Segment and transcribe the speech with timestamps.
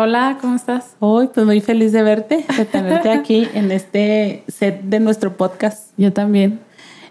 [0.00, 0.94] Hola, ¿cómo estás?
[1.00, 5.90] Hoy, pues muy feliz de verte, de tenerte aquí en este set de nuestro podcast.
[5.96, 6.60] Yo también.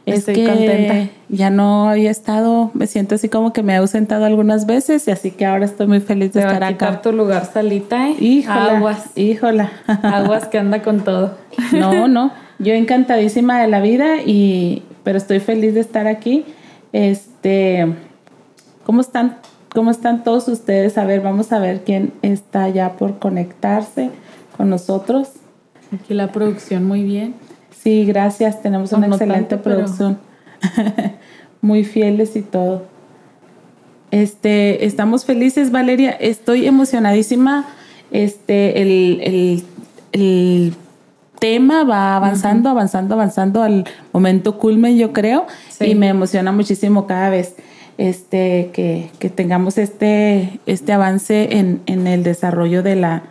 [0.06, 1.12] Estoy contenta.
[1.28, 5.12] Ya no había estado, me siento así como que me he ausentado algunas veces y
[5.12, 7.02] así que ahora estoy muy feliz de estar acá.
[7.02, 8.16] tu lugar salita, ¿eh?
[8.22, 9.18] Híjola, Aguas.
[9.18, 9.70] Híjola.
[10.04, 11.38] Aguas que anda con todo.
[11.74, 12.32] No, no.
[12.58, 16.46] Yo encantadísima de la vida y pero estoy feliz de estar aquí.
[16.94, 17.86] Este,
[18.86, 19.36] ¿cómo están
[19.78, 20.98] ¿Cómo están todos ustedes?
[20.98, 24.10] A ver, vamos a ver quién está ya por conectarse
[24.58, 25.34] con nosotros.
[25.94, 27.36] Aquí la producción muy bien.
[27.84, 28.64] Sí, gracias.
[28.64, 30.18] Tenemos una excelente producción.
[31.62, 32.88] muy fieles y todo.
[34.10, 36.10] Este, estamos felices, Valeria.
[36.10, 37.68] Estoy emocionadísima.
[38.10, 40.74] Este, el,
[41.38, 45.46] tema va avanzando, avanzando, avanzando al momento culmen, yo creo.
[45.80, 47.54] Y me emociona muchísimo cada vez
[47.98, 53.24] este, que, que tengamos este, este avance en, en el desarrollo de la,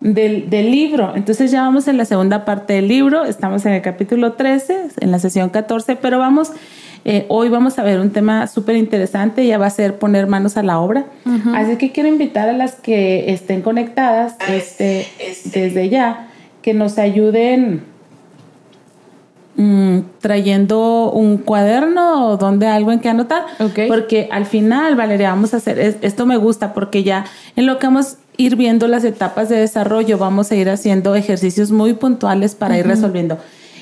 [0.00, 1.14] del, del, libro.
[1.14, 5.10] Entonces ya vamos en la segunda parte del libro, estamos en el capítulo 13, en
[5.10, 6.52] la sesión 14, pero vamos,
[7.04, 10.56] eh, hoy vamos a ver un tema súper interesante, ya va a ser poner manos
[10.56, 11.06] a la obra.
[11.54, 15.06] Así que quiero invitar a las que estén conectadas este,
[15.52, 16.28] desde ya,
[16.62, 17.82] que nos ayuden
[19.60, 23.42] Mm, trayendo un cuaderno o donde algo en que anotar.
[23.88, 27.24] Porque al final, Valeria, vamos a hacer, esto me gusta porque ya
[27.56, 31.16] en lo que vamos a ir viendo las etapas de desarrollo, vamos a ir haciendo
[31.16, 33.38] ejercicios muy puntuales para ir resolviendo.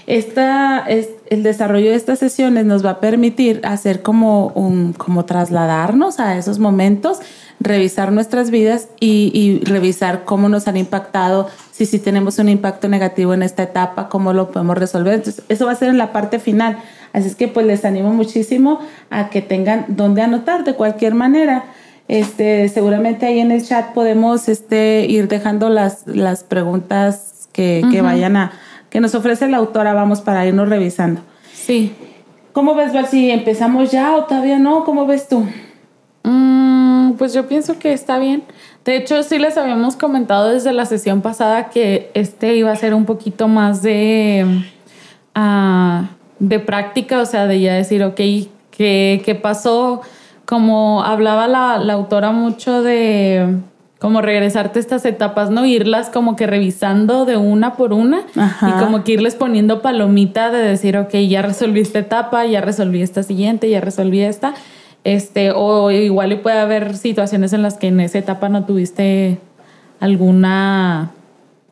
[0.06, 5.24] Esta, es, el desarrollo de estas sesiones nos va a permitir hacer como un, como
[5.24, 7.20] trasladarnos a esos momentos
[7.60, 13.34] revisar nuestras vidas y, revisar cómo nos han impactado, si sí tenemos un impacto negativo
[13.34, 15.14] en esta etapa, cómo lo podemos resolver.
[15.14, 16.78] Entonces, eso va a ser en la parte final.
[17.12, 18.80] Así es que pues les animo muchísimo
[19.10, 21.64] a que tengan donde anotar de cualquier manera.
[22.08, 28.02] Este, seguramente ahí en el chat podemos este, ir dejando las, las preguntas que, que
[28.02, 28.52] vayan a,
[28.96, 31.20] que nos ofrece la autora, vamos, para irnos revisando.
[31.52, 31.92] Sí.
[32.54, 33.06] ¿Cómo ves, Val?
[33.06, 35.46] Si empezamos ya o todavía no, ¿cómo ves tú?
[36.22, 38.44] Mm, pues yo pienso que está bien.
[38.86, 42.94] De hecho, sí les habíamos comentado desde la sesión pasada que este iba a ser
[42.94, 44.64] un poquito más de,
[45.34, 46.08] ah,
[46.38, 48.16] de práctica, o sea, de ya decir, ok,
[48.70, 50.00] ¿qué, qué pasó?
[50.46, 53.58] Como hablaba la, la autora mucho de
[53.98, 55.64] como regresarte a estas etapas, ¿no?
[55.64, 60.58] Irlas como que revisando de una por una y como que irles poniendo palomita de
[60.58, 64.54] decir, ok, ya resolví esta etapa, ya resolví esta siguiente, ya resolví esta.
[65.04, 69.38] Este, o igual y puede haber situaciones en las que en esa etapa no tuviste
[70.00, 71.12] alguna,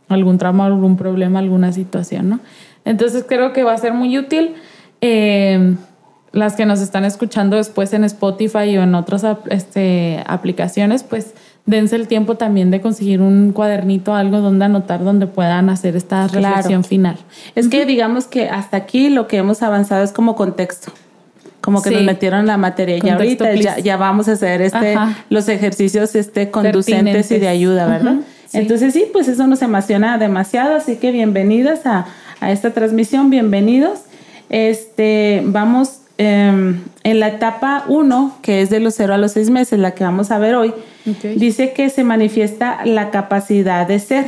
[0.08, 2.40] algún trauma, algún problema, alguna situación, ¿no?
[2.84, 4.54] Entonces creo que va a ser muy útil.
[5.00, 5.74] Eh,
[6.34, 11.34] las que nos están escuchando después en Spotify o en otras este, aplicaciones, pues
[11.66, 16.28] dense el tiempo también de conseguir un cuadernito, algo donde anotar, donde puedan hacer esta
[16.28, 17.16] reflexión final.
[17.54, 20.92] Es que digamos que hasta aquí lo que hemos avanzado es como contexto.
[21.60, 24.96] Como que nos metieron la materia y ahorita ya, vamos a hacer este
[25.30, 28.16] los ejercicios este conducentes y de ayuda, ¿verdad?
[28.52, 32.06] Entonces sí, pues eso nos emociona demasiado, así que bienvenidas a,
[32.42, 34.00] esta transmisión, bienvenidos.
[34.50, 39.50] Este, vamos em, en la etapa 1, que es de los 0 a los 6
[39.50, 40.72] meses, la que vamos a ver hoy,
[41.36, 44.26] dice que se manifiesta la capacidad de ser.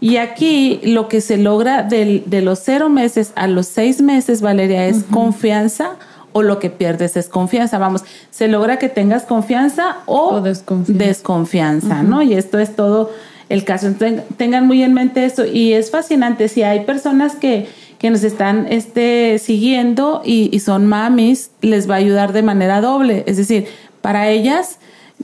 [0.00, 4.86] Y aquí lo que se logra de los 0 meses a los 6 meses, Valeria,
[4.86, 5.96] es confianza
[6.36, 7.78] o lo que pierdes es confianza.
[7.78, 10.42] Vamos, se logra que tengas confianza o,
[10.86, 12.20] desconfianza, ¿no?
[12.20, 13.10] Y esto es todo
[13.48, 13.94] el caso.
[14.36, 15.46] tengan muy en mente eso.
[15.46, 16.48] Y es fascinante.
[16.48, 17.68] Si hay personas que,
[17.98, 23.24] que nos están este, siguiendo y, son mamis, les va a ayudar de manera doble.
[23.26, 23.66] Es decir,
[24.00, 24.78] para ellas,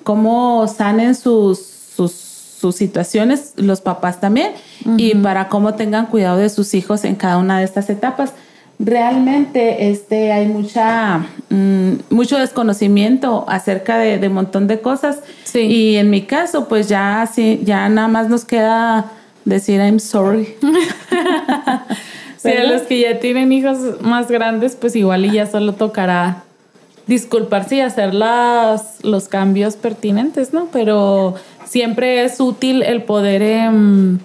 [0.05, 4.53] cómo sanen sus, sus, sus situaciones, los papás también,
[4.97, 8.33] y para cómo tengan cuidado de sus hijos en cada una de estas etapas
[8.85, 15.21] realmente este, hay mucha, mm, mucho desconocimiento acerca de, un montón de cosas.
[15.55, 19.13] Y en mi caso, pues ya, sí, ya nada más nos queda
[19.45, 20.57] decir I'm sorry.
[22.43, 26.45] sí, a los que ya tienen hijos más grandes, pues igual y ya solo tocará
[27.07, 30.69] disculparse y hacer las, los cambios pertinentes, ¿no?
[30.73, 31.35] Pero
[31.65, 33.43] siempre es útil el poder...
[33.43, 34.19] Em,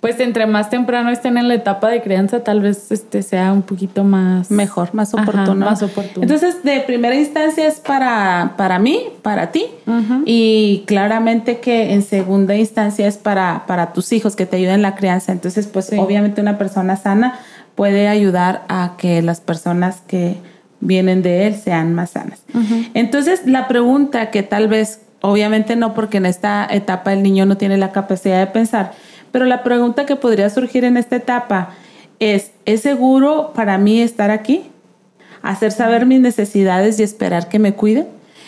[0.00, 3.62] pues entre más temprano estén en la etapa de crianza, tal vez este sea un
[3.62, 5.66] poquito más mejor, más oportuno.
[5.66, 6.22] más oportuno.
[6.22, 9.66] Entonces, de primera instancia es para, para mí, para ti,
[10.24, 14.82] y claramente que en segunda instancia es para, para tus hijos que te ayuden en
[14.82, 15.32] la crianza.
[15.32, 17.38] Entonces, pues obviamente una persona sana
[17.74, 20.36] puede ayudar a que las personas que
[20.80, 22.42] vienen de él sean más sanas.
[22.94, 27.56] Entonces, la pregunta que tal vez, obviamente no, porque en esta etapa el niño no
[27.56, 28.92] tiene la capacidad de pensar,
[29.36, 31.74] pero la pregunta que podría surgir en esta etapa
[32.20, 34.62] es, ¿es seguro para mí estar aquí?
[35.42, 38.06] Hacer saber mis necesidades y esperar que me cuiden.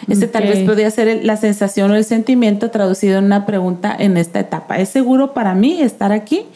[0.08, 4.17] Este tal vez podría ser la sensación o el sentimiento traducido en una pregunta en
[4.17, 4.79] esta etapa.
[4.79, 6.46] ¿Es seguro para mí estar aquí?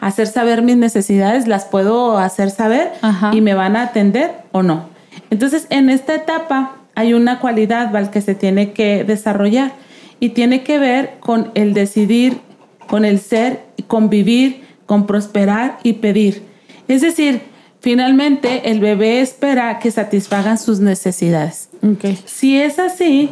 [0.00, 2.90] Hacer saber mis necesidades, las puedo hacer saber
[3.32, 4.86] y me van a atender o no.
[5.30, 8.10] Entonces, en esta etapa hay una cualidad ¿val?
[8.10, 9.70] que se tiene que desarrollar
[10.18, 12.40] y tiene que ver con el decidir
[12.86, 16.42] con el ser, convivir, con prosperar y pedir.
[16.88, 17.42] Es decir,
[17.80, 21.68] finalmente el bebé espera que satisfagan sus necesidades.
[22.24, 23.30] Si es así,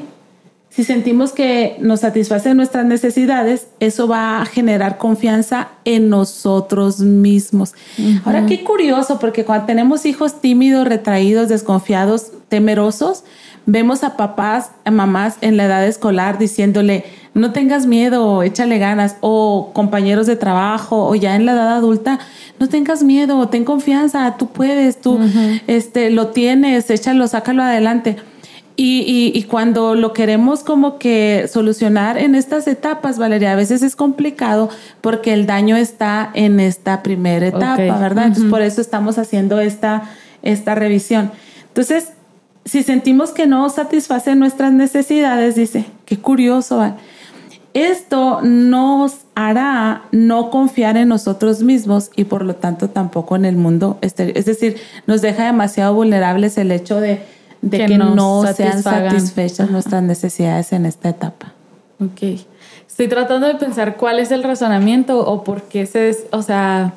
[0.74, 7.74] si sentimos que nos satisfacen nuestras necesidades, eso va a generar confianza en nosotros mismos.
[8.24, 13.22] Ahora, qué curioso, porque cuando tenemos hijos tímidos, retraídos, desconfiados, temerosos,
[13.66, 17.04] vemos a papás, a mamás en la edad escolar diciéndole,
[17.34, 22.20] no tengas miedo, échale ganas, o compañeros de trabajo, o ya en la edad adulta,
[22.60, 25.18] no tengas miedo, ten confianza, tú puedes, tú
[25.66, 28.16] este, lo tienes, échalo, sácalo adelante.
[28.76, 33.94] Y, y, cuando lo queremos como que solucionar en estas etapas, Valeria, a veces es
[33.94, 34.68] complicado
[35.00, 38.26] porque el daño está en esta primera etapa, ¿verdad?
[38.26, 40.10] Entonces por eso estamos haciendo esta,
[40.42, 41.30] esta revisión.
[41.68, 42.14] Entonces,
[42.64, 46.94] si sentimos que no satisface nuestras necesidades, dice, qué curioso, ¿vale?
[47.74, 53.56] Esto nos hará no confiar en nosotros mismos y por lo tanto tampoco en el
[53.56, 53.98] mundo.
[54.00, 54.76] Es decir,
[55.08, 57.20] nos deja demasiado vulnerables el hecho de,
[57.68, 61.52] que, no sean satisfechas nuestras necesidades en esta etapa.
[62.00, 62.40] Ok.
[62.86, 66.94] Estoy tratando de pensar cuál es el razonamiento o por qué se, o sea,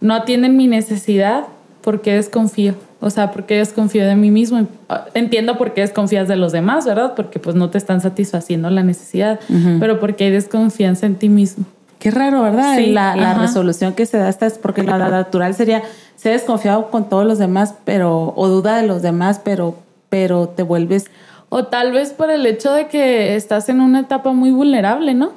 [0.00, 1.44] no atienden mi necesidad,
[1.82, 2.74] por qué desconfío.
[3.00, 4.66] O sea, porque desconfío de mí mismo.
[5.14, 7.14] Entiendo por qué desconfías de los demás, ¿verdad?
[7.14, 9.38] Porque pues no te están satisfaciendo la necesidad,
[9.78, 11.64] pero porque hay desconfianza en ti mismo.
[11.98, 12.76] Qué raro, ¿verdad?
[12.76, 15.82] Sí, la, resolución que se da esta es porque la natural sería
[16.16, 19.76] ser desconfiado con todos los demás, pero o duda de los demás, pero
[20.08, 21.10] pero te vuelves
[21.48, 25.32] o tal vez por el hecho de que estás en una etapa muy vulnerable, ¿no?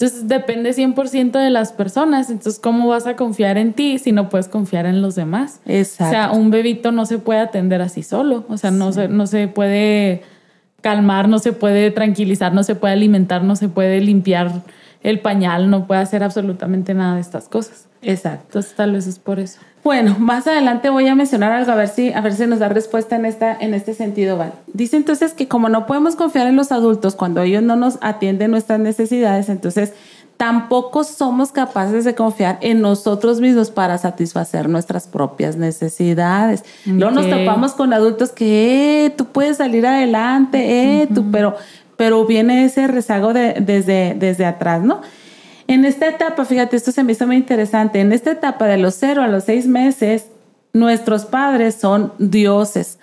[0.00, 2.30] Entonces depende 100% de las personas.
[2.30, 5.60] Entonces, ¿cómo vas a confiar en ti si no puedes confiar en los demás?
[5.66, 6.04] Exacto.
[6.06, 8.46] O sea, un bebito no se puede atender así solo.
[8.48, 10.22] O sea, no, se, no se puede
[10.80, 14.62] calmar, no se puede tranquilizar, no se puede alimentar, no se puede limpiar
[15.02, 17.86] el pañal, no puede hacer absolutamente nada de estas cosas.
[18.00, 18.44] Exacto.
[18.46, 19.60] Entonces, tal vez es por eso.
[19.82, 22.68] Bueno, más adelante voy a mencionar algo a ver si a ver si nos da
[22.68, 24.52] respuesta en esta en este sentido, Val.
[24.72, 28.50] Dice entonces que como no podemos confiar en los adultos cuando ellos no nos atienden
[28.50, 29.92] nuestras necesidades, entonces
[30.36, 36.64] tampoco somos capaces de confiar en nosotros mismos para satisfacer nuestras propias necesidades.
[36.86, 41.56] No nos topamos con adultos que eh, tú puedes salir adelante, eh, tú, pero
[41.96, 45.02] pero viene ese rezago de, desde desde atrás, ¿no?
[45.70, 48.96] En esta etapa, fíjate, esto se me hizo muy interesante, en esta etapa de los
[48.96, 50.26] cero a los seis meses,
[50.72, 52.98] nuestros padres son dioses,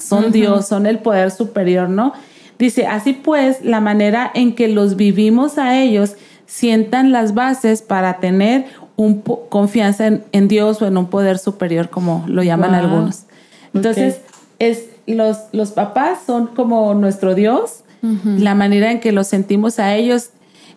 [0.00, 2.14] son Dios, son el poder superior, ¿no?
[2.58, 8.18] Dice, así pues, la manera en que los vivimos a ellos sientan las bases para
[8.18, 8.64] tener
[8.96, 13.26] un confianza en, Dios o en un poder superior, como lo llaman algunos.
[13.72, 14.22] Entonces,
[14.58, 17.84] es, los, los papás son como nuestro Dios,
[18.24, 20.30] la manera en que los sentimos a ellos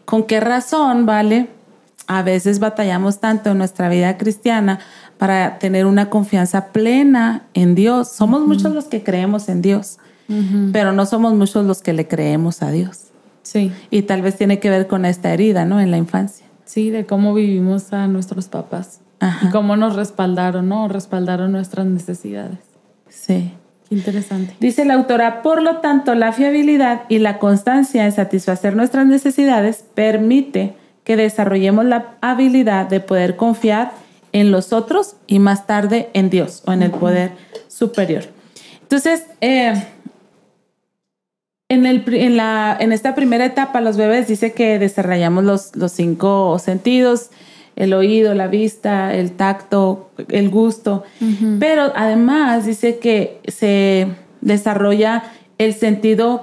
[0.06, 1.50] ¿Con qué razón, vale?
[2.08, 4.80] A veces batallamos tanto en nuestra vida cristiana
[5.18, 8.10] para tener una confianza plena en Dios.
[8.10, 9.98] Somos muchos los que creemos en Dios,
[10.74, 13.12] pero no somos muchos los que le creemos a Dios.
[13.44, 13.72] Sí.
[13.90, 15.80] Y tal vez tiene que ver con esta herida, ¿no?
[15.80, 16.46] En la infancia.
[16.66, 19.02] Sí, de cómo vivimos a nuestros papás.
[19.44, 20.88] Y cómo nos respaldaron, ¿no?
[20.88, 22.60] Respaldaron nuestras necesidades.
[23.08, 23.54] Sí.
[23.92, 24.56] Interesante.
[24.62, 29.84] Dice la autora, por lo tanto, la fiabilidad y la constancia en satisfacer nuestras necesidades
[29.94, 33.92] permite que desarrollemos la habilidad de poder confiar
[34.32, 37.32] en los otros y más tarde en Dios o en el poder
[37.68, 38.24] superior.
[38.82, 39.74] Entonces, eh,
[41.68, 45.92] en, el, en, la, en, esta primera etapa, los bebés dice que desarrollamos los, los
[45.92, 47.30] cinco sentidos,
[47.76, 51.04] el oído, la vista, el tacto, el gusto.
[51.60, 54.08] Pero además dice que se
[54.42, 55.24] desarrolla
[55.58, 56.42] el sentido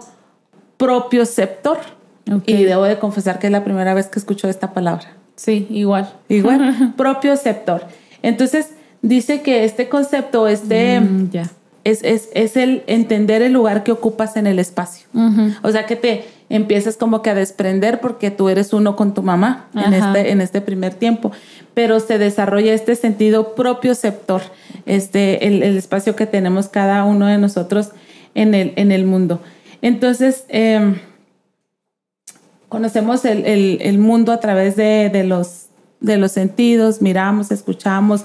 [0.77, 1.79] propioceptor.
[2.45, 5.17] Y debo de confesar que es la primera vez que escucho esta palabra.
[5.37, 6.13] Sí, igual.
[6.29, 7.87] Igual, propio sector.
[8.23, 8.71] Entonces,
[9.01, 11.31] dice que este concepto, este, mm,
[11.85, 15.07] es, es, es, el entender el lugar que ocupas en el espacio.
[15.63, 19.23] O sea, que te empiezas como que a desprender porque tú eres uno con tu
[19.23, 21.33] mamá en este, en este primer tiempo,
[21.75, 24.43] pero se desarrolla este sentido propio sector,
[24.87, 27.91] este, el, el espacio que tenemos cada uno de nosotros
[28.35, 29.41] en el, en el mundo.
[29.83, 30.97] Entonces, em,
[32.69, 35.67] conocemos el, el, el, mundo a través de, de, los,
[36.01, 38.25] de los sentidos, miramos, escuchamos,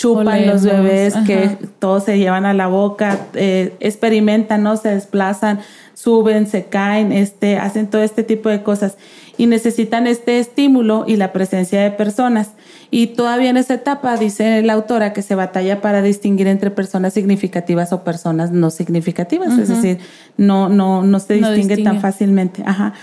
[0.00, 4.78] chupan los bebés que todos se llevan a la boca, eh, experimentan, ¿no?
[4.78, 5.60] Se desplazan,
[5.92, 8.96] suben, se caen, este, hacen todo este tipo de cosas
[9.36, 12.52] y necesitan este estímulo y la presencia de personas.
[12.90, 17.12] Y todavía en esa etapa dice la autora que se batalla para distinguir entre personas
[17.12, 19.98] significativas o personas no significativas, es decir,
[20.38, 22.62] no, no, no se distingue, tan fácilmente.
[22.64, 22.94] Ajá.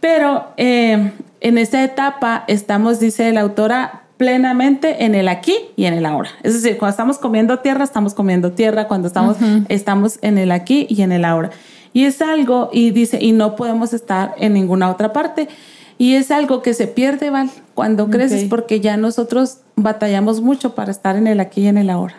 [0.00, 5.94] Pero eh, en esa etapa estamos, dice la autora, plenamente en el aquí y en
[5.94, 6.30] el ahora.
[6.42, 10.86] Es decir, cuando estamos comiendo tierra, estamos comiendo tierra, cuando estamos, estamos en el aquí
[10.90, 11.50] y en el ahora.
[11.94, 15.48] Y es algo, y dice, y no podemos estar en ninguna otra parte.
[15.96, 20.90] Y es algo que se pierde, Val, cuando creces, porque ya nosotros batallamos mucho para
[20.90, 22.16] estar en el aquí y en el ahora,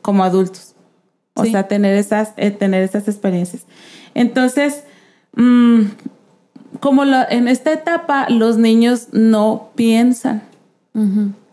[0.00, 0.74] como adultos.
[1.34, 3.64] O sea, tener esas, eh, tener esas experiencias.
[4.14, 4.84] Entonces,
[5.34, 5.82] mm,
[6.80, 10.42] como en esta etapa los niños no piensan.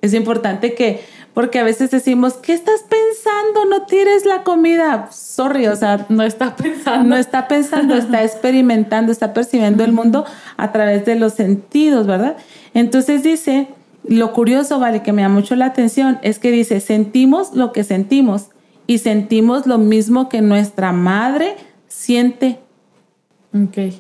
[0.02, 1.02] Es importante que
[1.34, 3.66] porque a veces decimos, ¿qué estás pensando?
[3.66, 5.10] No tires la comida.
[5.12, 7.08] Sorry, o sea, no está pensando.
[7.08, 10.26] No está pensando, está experimentando, está percibiendo el mundo
[10.58, 12.36] a través de los sentidos, ¿verdad?
[12.74, 13.70] Entonces dice,
[14.04, 17.84] lo curioso, vale, que me da mucho la atención, es que dice, sentimos lo que
[17.86, 18.50] sentimos
[18.88, 21.56] y sentimos lo mismo que nuestra madre
[21.88, 22.60] siente.
[23.54, 23.94] Ok.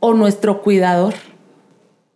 [0.00, 1.14] O nuestro cuidador.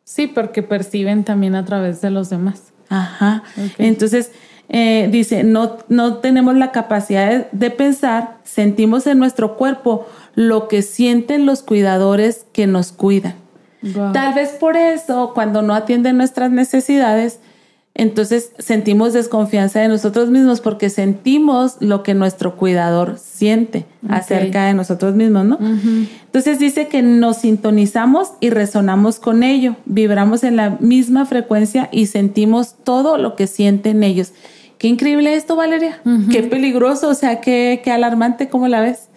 [0.04, 2.72] Sí, porque perciben también a través de los demás.
[2.88, 3.42] Ajá.
[3.78, 4.30] Entonces,
[4.68, 10.82] eh, dice, no, no tenemos la capacidad de, pensar, sentimos en nuestro cuerpo lo que
[10.82, 13.34] sienten los cuidadores que nos cuidan.
[14.14, 17.40] Tal vez por eso, cuando no atienden nuestras necesidades,
[17.96, 24.74] entonces sentimos desconfianza de nosotros mismos porque sentimos lo que nuestro cuidador siente acerca de
[24.74, 25.58] nosotros mismos, ¿no?
[26.24, 32.06] Entonces dice que nos sintonizamos y resonamos con ello, vibramos en la misma frecuencia y
[32.06, 34.32] sentimos todo lo que sienten ellos.
[34.78, 36.00] Qué increíble esto, Valeria.
[36.32, 39.08] Qué peligroso, o sea, qué, qué alarmante, ¿cómo la ves?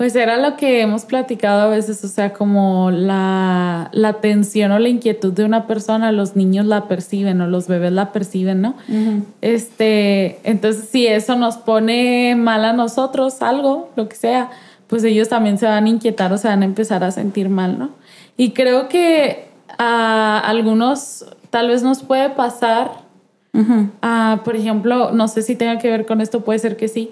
[0.00, 4.78] Pues era lo que hemos platicado a veces, o sea, como la, la tensión o
[4.78, 8.76] la inquietud de una persona, los niños la perciben o los bebés la perciben, ¿no?
[9.42, 14.48] Este, entonces si eso nos pone mal a nosotros, algo, lo que sea,
[14.86, 17.78] pues ellos también se van a inquietar o se van a empezar a sentir mal,
[17.78, 17.90] ¿no?
[18.38, 23.02] Y creo que a algunos tal vez nos puede pasar,
[23.52, 27.10] por ejemplo, no sé si tenga que ver con esto, puede ser que sí,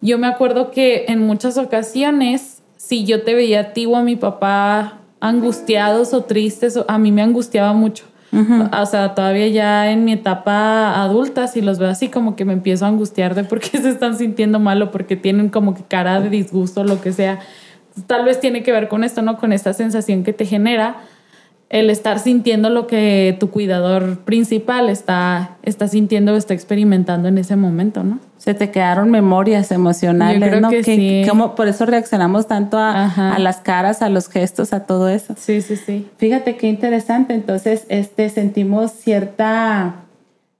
[0.00, 4.02] yo me acuerdo que en muchas ocasiones, si yo te veía a ti o a
[4.02, 8.04] mi papá angustiados o tristes, a mí me angustiaba mucho.
[8.32, 12.52] O sea, todavía ya en mi etapa adulta, si los veo así, como que me
[12.52, 15.82] empiezo a angustiar de por qué se están sintiendo mal o porque tienen como que
[15.82, 17.40] cara de disgusto o lo que sea.
[18.06, 19.36] Tal vez tiene que ver con esto, ¿no?
[19.36, 20.98] Con esta sensación que te genera
[21.70, 27.38] el estar sintiendo lo que tu cuidador principal está, está sintiendo o está experimentando en
[27.38, 28.18] ese momento, ¿no?
[28.38, 30.68] Se te quedaron memorias emocionales, ¿no?
[30.68, 31.22] Que, sí.
[31.54, 35.34] por eso reaccionamos tanto a, las caras, a los gestos, a todo eso.
[35.38, 36.08] Sí, sí, sí.
[36.16, 37.34] Fíjate qué interesante.
[37.34, 39.94] Entonces, este, sentimos cierta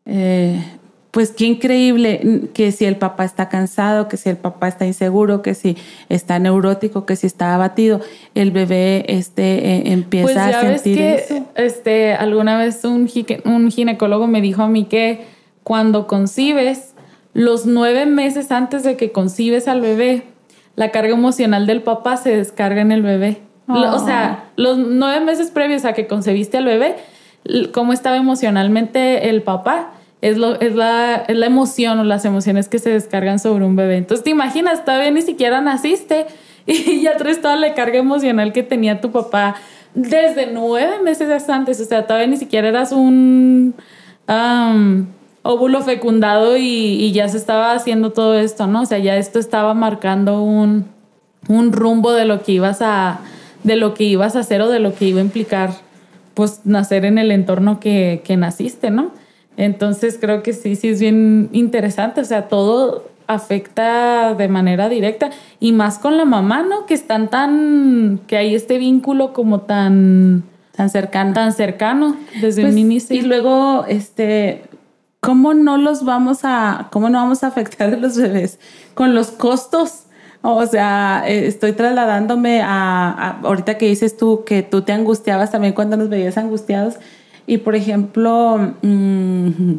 [0.04, 0.62] eh,
[1.10, 5.42] pues qué increíble que si el papá está cansado, que si el papá está inseguro,
[5.42, 5.76] que si
[6.08, 8.00] está neurótico, que si está abatido,
[8.34, 13.08] el bebé este, eh, empieza pues ya a sentir ves que, Este, alguna vez un,
[13.44, 15.26] un ginecólogo me dijo a mí que
[15.64, 16.94] cuando concibes,
[17.32, 20.22] los nueve meses antes de que concibes al bebé,
[20.76, 23.38] la carga emocional del papá se descarga en el bebé.
[23.66, 24.44] O sea, ah.
[24.56, 26.96] los nueve meses previos a que concebiste al bebé,
[27.72, 32.68] cómo estaba emocionalmente el papá es, lo, es, la, es la emoción o las emociones
[32.68, 33.96] que se descargan sobre un bebé.
[33.96, 36.26] Entonces te imaginas, todavía ni siquiera naciste
[36.66, 39.56] y ya traes toda la carga emocional que tenía tu papá
[39.94, 41.80] desde nueve meses antes.
[41.80, 43.74] O sea, todavía ni siquiera eras un
[45.42, 48.82] óvulo fecundado y, y, ya se estaba haciendo todo esto, ¿no?
[48.82, 50.86] O sea, ya esto estaba marcando un,
[51.48, 53.20] un rumbo de lo que ibas a
[53.64, 55.70] de lo que ibas a hacer o de lo que iba a implicar
[56.34, 59.10] pues nacer en el entorno que, que naciste, ¿no?
[59.56, 65.30] Entonces creo que sí, sí es bien interesante, o sea, todo afecta de manera directa
[65.60, 66.86] y más con la mamá, ¿no?
[66.86, 70.42] Que están tan, que hay este vínculo como tan...
[70.74, 71.32] tan cercano.
[71.32, 73.16] Tan cercano desde pues, un inicio.
[73.16, 74.62] Y luego, este,
[75.20, 78.58] ¿cómo no los vamos a, cómo no vamos a afectar a los bebés?
[78.94, 80.06] Con los costos.
[80.42, 85.74] O sea, eh, estoy trasladándome a, ahorita que dices tú que tú te angustiabas también
[85.74, 86.94] cuando nos veías angustiados.
[87.46, 89.72] Y por ejemplo, mm,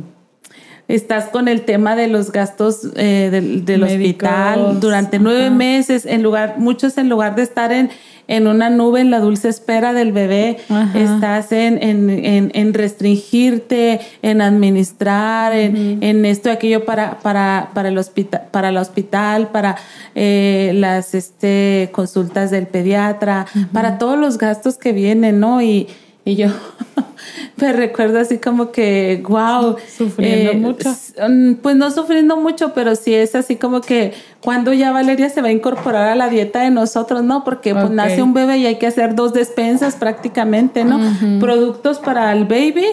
[0.88, 6.56] estás con el tema de los gastos eh, del, hospital durante nueve meses, en lugar,
[6.58, 7.89] muchos en lugar de estar en,
[8.27, 10.58] en una nube en la dulce espera del bebé,
[10.94, 17.98] estás en, en, en, restringirte, en administrar, en, esto y aquello para, para, para, el
[17.98, 19.77] hospital, para el hospital, para
[20.15, 25.62] eh, las este, consultas del pediatra, para todos los gastos que vienen, ¿no?
[25.62, 25.88] Y,
[26.31, 26.47] y yo
[27.57, 29.75] me recuerdo así como que, wow.
[29.97, 30.89] Sufriendo eh, mucho.
[31.27, 35.41] Mm, pues no sufriendo mucho, pero sí es así como que cuando ya Valeria se
[35.41, 37.43] va a incorporar a la dieta de nosotros, ¿no?
[37.43, 41.00] Porque pues, nace un bebé y hay que hacer dos despensas prácticamente, ¿no?
[41.39, 42.85] Productos para el baby,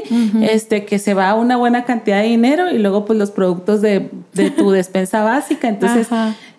[0.43, 3.81] este, que se va a una buena cantidad de dinero y luego pues los productos
[3.81, 5.69] de, de tu despensa básica.
[5.69, 6.09] Entonces,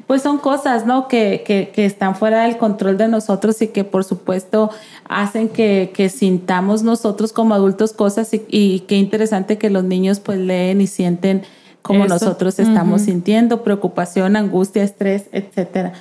[0.10, 1.08] pues son cosas, ¿no?
[1.08, 4.72] Que, que, que, están fuera del control de nosotros y que por supuesto
[5.08, 10.20] hacen que, que sintamos nosotros como adultos cosas y, y, qué interesante que los niños
[10.20, 11.44] pues leen y sienten
[11.84, 15.94] como nosotros estamos sintiendo, preocupación, angustia, estrés, etcétera.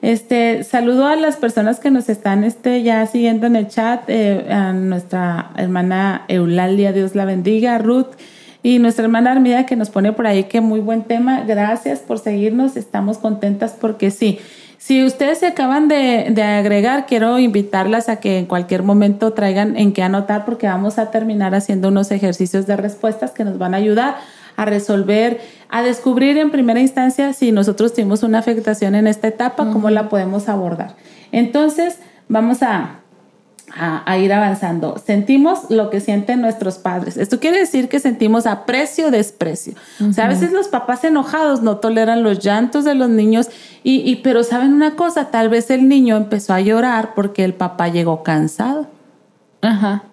[0.00, 4.50] Este, saludo a las personas que nos están este, ya siguiendo en el chat, eh,
[4.50, 8.08] a nuestra hermana Eulalia, Dios la bendiga, Ruth,
[8.62, 11.42] y nuestra hermana Armida que nos pone por ahí que muy buen tema.
[11.46, 12.76] Gracias por seguirnos.
[12.76, 14.38] Estamos contentas porque sí.
[14.78, 19.76] Si ustedes se acaban de, de, agregar, quiero invitarlas a que en cualquier momento traigan
[19.76, 23.74] en qué anotar porque vamos a terminar haciendo unos ejercicios de respuestas que nos van
[23.74, 24.16] a ayudar
[24.60, 25.40] a resolver,
[25.70, 30.10] a descubrir en primera instancia si nosotros tuvimos una afectación en esta etapa, cómo la
[30.10, 30.96] podemos abordar.
[31.32, 31.98] Entonces,
[32.28, 32.99] vamos a,
[33.74, 35.00] a, ir avanzando.
[35.04, 37.16] Sentimos lo que sienten nuestros padres.
[37.16, 39.74] Esto quiere decir que sentimos aprecio o desprecio.
[40.08, 43.48] O sea, a veces los papás enojados no toleran los llantos de los niños
[43.82, 47.54] y, y, pero saben una cosa, tal vez el niño empezó a llorar porque el
[47.54, 48.88] papá llegó cansado.
[49.62, 50.04] Ajá.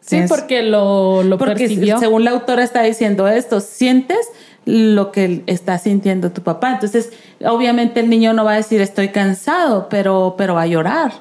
[0.00, 1.68] Sí, porque lo, lo porque
[1.98, 4.28] Según la autora está diciendo esto, sientes
[4.66, 6.72] lo que está sintiendo tu papá.
[6.72, 7.12] Entonces,
[7.44, 11.12] obviamente el niño no va a decir estoy cansado, pero, pero va a llorar.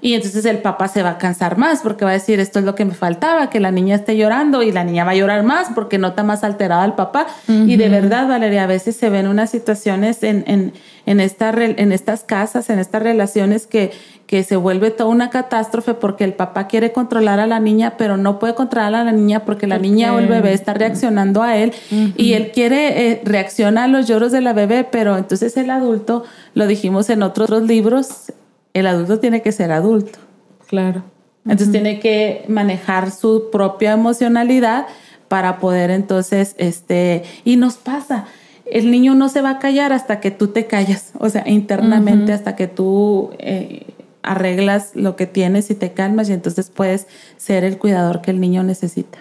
[0.00, 2.64] Y entonces el papá se va a cansar más porque va a decir esto es
[2.64, 5.44] lo que me faltaba, que la niña esté llorando y la niña va a llorar
[5.44, 7.28] más porque nota más alterado al papá.
[7.46, 10.72] Y de verdad, Valeria, a veces se ven unas situaciones en, en,
[11.06, 13.92] en, esta, en estas casas, en estas relaciones que
[14.26, 18.16] que se vuelve toda una catástrofe porque el papá quiere controlar a la niña, pero
[18.16, 21.56] no puede controlar a la niña porque la niña o el bebé está reaccionando a
[21.56, 21.72] él
[22.16, 26.24] y él quiere eh, reaccionar a los lloros de la bebé, pero entonces el adulto,
[26.54, 28.32] lo dijimos en otros libros,
[28.72, 30.18] el adulto tiene que ser adulto.
[30.66, 31.04] Claro.
[31.44, 34.86] Entonces tiene que manejar su propia emocionalidad
[35.28, 38.24] para poder entonces, este, y nos pasa,
[38.66, 42.32] el niño no se va a callar hasta que tú te callas, o sea, internamente,
[42.32, 43.86] hasta que tú eh,
[44.22, 48.40] arreglas lo que tienes y te calmas y entonces puedes ser el cuidador que el
[48.40, 49.18] niño necesita.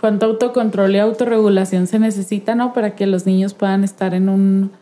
[0.00, 2.72] ¿Cuánto autocontrol y autorregulación se necesita, no?
[2.72, 4.72] Para que los niños puedan estar en un,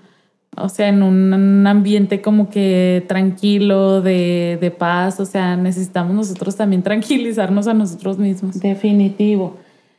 [0.57, 5.21] o sea, en un ambiente como que tranquilo, de, de paz.
[5.21, 8.59] O sea, necesitamos nosotros también tranquilizarnos a nosotros mismos.
[8.59, 9.57] Definitivo.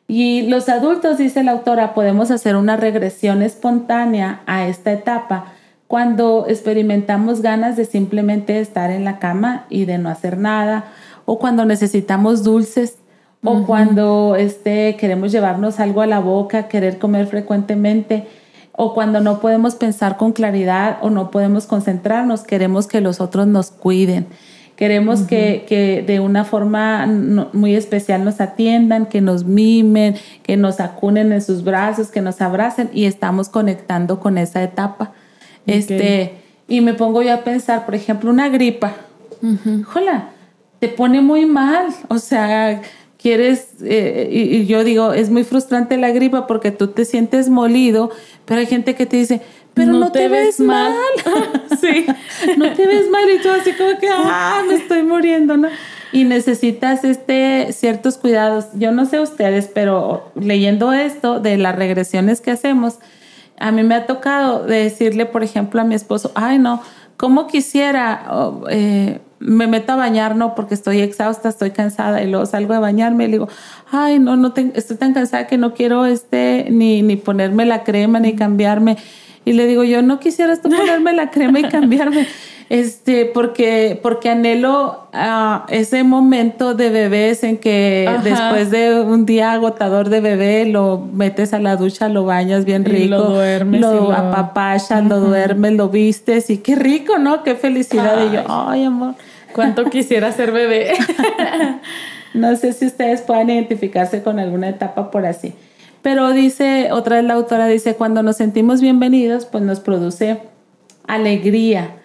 [0.08, 5.54] Y los adultos, dice la autora, podemos hacer una regresión espontánea a esta etapa
[5.88, 10.86] cuando experimentamos ganas de simplemente estar en la cama y de no hacer nada,
[11.26, 12.98] o cuando necesitamos dulces,
[13.44, 18.28] o cuando este, queremos llevarnos algo a la boca, querer comer frecuentemente,
[18.72, 23.46] o cuando no podemos pensar con claridad o no podemos concentrarnos, queremos que los otros
[23.46, 24.26] nos cuiden.
[24.76, 27.06] Queremos que, que, de una forma
[27.54, 32.42] muy especial nos atiendan, que nos mimen, que nos acunen en sus brazos, que nos
[32.42, 35.12] abracen y estamos conectando con esa etapa.
[35.68, 36.34] Este,
[36.68, 38.94] y me pongo yo a pensar, por ejemplo, una gripa.
[39.96, 40.30] Hola,
[40.80, 41.88] te pone muy mal.
[42.08, 42.82] O sea,
[43.24, 48.12] quieres, eh, y, yo digo, es muy frustrante la gripa porque tú te sientes molido,
[48.46, 49.42] pero hay gente que te dice,
[49.74, 50.94] pero no, te, ves, mal.
[51.82, 52.06] sí,
[52.58, 55.70] no te ves mal y tú así como que, ah, me estoy muriendo, ¿no?
[56.12, 58.68] Y necesitas este, ciertos cuidados.
[58.76, 63.00] Yo no sé ustedes, pero leyendo esto de las regresiones que hacemos,
[63.60, 66.82] a mí me ha tocado decirle, por ejemplo, a mi esposo, ay no,
[67.18, 68.26] ¿cómo quisiera?
[68.70, 72.80] Eh, me meto a bañar, no, porque estoy exhausta, estoy cansada y luego salgo a
[72.80, 73.50] bañarme y le digo,
[73.92, 78.20] ay, no, no estoy tan cansada que no quiero este, ni, ni ponerme la crema,
[78.20, 78.98] ni cambiarme.
[79.46, 82.28] Y le digo, yo no quisiera esto ponerme la crema y cambiarme.
[82.70, 89.52] Este, porque, porque anhelo uh, ese momento de bebés en que después de un día
[89.52, 93.94] agotador de bebé lo metes a la ducha, lo bañas bien rico, lo duermes, lo,
[93.94, 94.14] lo...
[94.14, 97.44] apapachas, lo duermes, lo vistes y qué rico, ¿no?
[97.44, 98.26] Qué felicidad.
[98.26, 99.16] Y yo, ay, amor.
[99.54, 100.94] ¿Cuánto quisiera ser bebé?
[102.34, 105.54] no sé si ustedes puedan identificarse con alguna etapa por así.
[106.04, 110.42] Pero dice, otra vez la autora dice, cuando nos sentimos bienvenidos, pues nos produce
[111.08, 111.96] alegría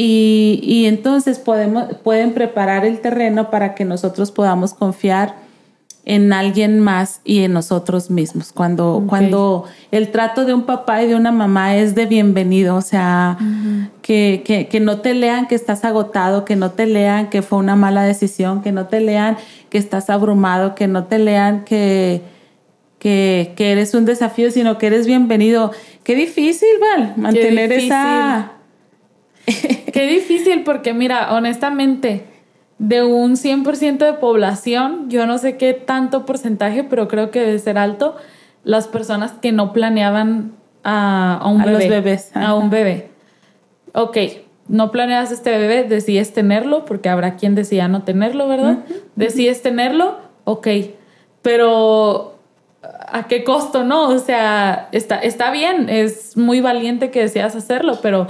[0.00, 5.34] y, entonces podemos, pueden preparar el terreno para que nosotros podamos confiar
[6.04, 8.52] en alguien más y en nosotros mismos.
[8.52, 12.80] Cuando, cuando el trato de un papá y de una mamá es de bienvenido, o
[12.80, 13.38] sea,
[14.00, 17.58] que, que, que, no te lean que estás agotado, que no te lean que fue
[17.58, 19.36] una mala decisión, que no te lean
[19.68, 22.22] que estás abrumado, que no te lean que,
[22.98, 25.72] que, que eres un desafío, sino que eres bienvenido.
[26.02, 28.52] Qué difícil, Val, mantener esa
[29.92, 32.24] Qué difícil porque mira, honestamente,
[32.78, 37.58] de un 100% de población, yo no sé qué tanto porcentaje, pero creo que debe
[37.58, 38.16] ser alto,
[38.64, 40.52] las personas que no planeaban
[40.84, 41.72] a, un bebé.
[41.72, 42.30] Los bebés.
[42.36, 43.10] A un bebé.
[43.94, 44.18] Ok,
[44.68, 48.78] no planeas este bebé, decides tenerlo, porque habrá quien decida no tenerlo, ¿verdad?
[49.16, 50.68] Decides tenerlo, ok,
[51.42, 52.37] pero
[53.12, 54.08] ¿a qué costo, no?
[54.08, 58.26] O sea, está, está bien, es muy valiente que deseas hacerlo, pero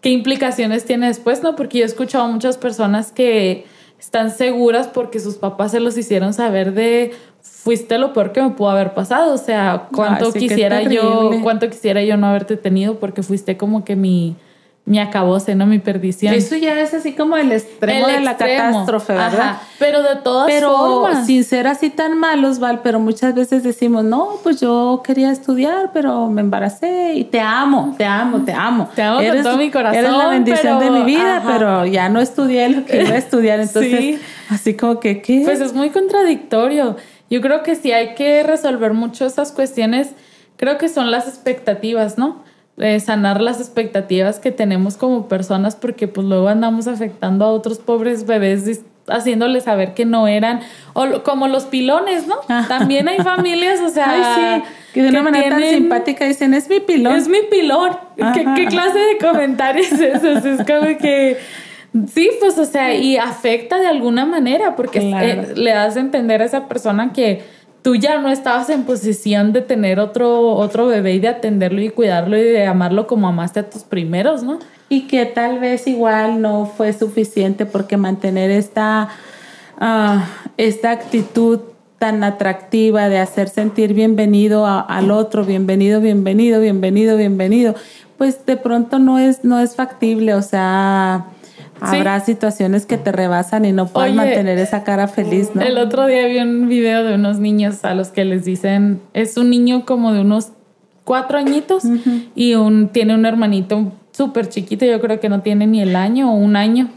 [0.00, 1.56] qué implicaciones tiene después, ¿no?
[1.56, 3.66] Porque yo he escuchado a muchas personas que
[3.98, 8.50] están seguras porque sus papás se los hicieron saber de fuiste lo peor que me
[8.50, 13.22] pudo haber pasado, o sea, cuánto quisiera yo, cuánto quisiera yo no haberte tenido porque
[13.22, 14.36] fuiste como que mi
[14.86, 15.66] mi acabose, ¿no?
[15.66, 16.32] Mi perdición.
[16.32, 19.56] Eso ya es así como el extremo de la catástrofe, ¿verdad?
[19.80, 24.38] Pero de todas pero, sin ser así tan malos, Val, pero muchas veces decimos, no,
[24.44, 28.88] pues yo quería estudiar, pero me embaracé y te amo, te amo, te amo.
[28.94, 29.98] Te amo con todo mi corazón.
[29.98, 33.58] Eres la bendición de mi vida, pero ya no estudié lo que iba a estudiar,
[33.66, 35.42] entonces, así como que, ¿qué?
[35.44, 36.96] Pues es muy contradictorio.
[37.28, 40.10] Yo creo que sí hay que resolver mucho esas cuestiones,
[40.56, 42.45] creo que son las expectativas, ¿no?
[43.00, 48.26] Sanar las expectativas que tenemos como personas porque pues luego andamos afectando a otros pobres
[48.26, 50.60] bebés haciéndoles saber que no eran
[50.92, 52.36] o como los pilones, ¿no?
[52.68, 56.68] También hay familias, o sea, Ay, sí, que de una manera tan simpática dicen, "Es
[56.68, 57.96] mi pilón." Es mi pilón.
[58.16, 60.48] ¿Qué, clase de comentarios es eso?
[60.48, 61.38] Es como que
[62.12, 66.42] Sí, pues, o sea, y afecta de alguna manera, porque eh, le das a entender
[66.42, 67.42] a esa persona que
[67.86, 71.90] tú ya no estabas en posición de tener otro, otro bebé y de atenderlo y
[71.90, 74.58] cuidarlo y de amarlo como amaste a tus primeros, ¿no?
[74.88, 79.10] Y que tal vez igual no fue suficiente porque mantener esta,
[79.78, 81.60] ah, esta actitud
[82.00, 87.76] tan atractiva de hacer sentir bienvenido al otro, bienvenido, bienvenido, bienvenido, bienvenido,
[88.18, 91.26] pues de pronto no es, no es factible, o sea,
[91.80, 95.62] Habrá situaciones que te rebasan y no puedes mantener esa cara feliz, ¿no?
[95.62, 99.36] El otro día vi un video de unos niños a los que les dicen, es
[99.36, 100.52] un niño como de unos
[101.04, 101.84] cuatro añitos
[102.34, 106.32] y un, tiene un hermanito súper chiquito, yo creo que no tiene ni el año
[106.32, 106.88] o un año.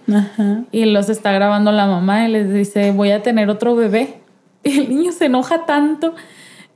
[0.71, 4.15] Y los está grabando la mamá y les dice, voy a tener otro bebé.
[4.61, 6.15] Y el niño se enoja tanto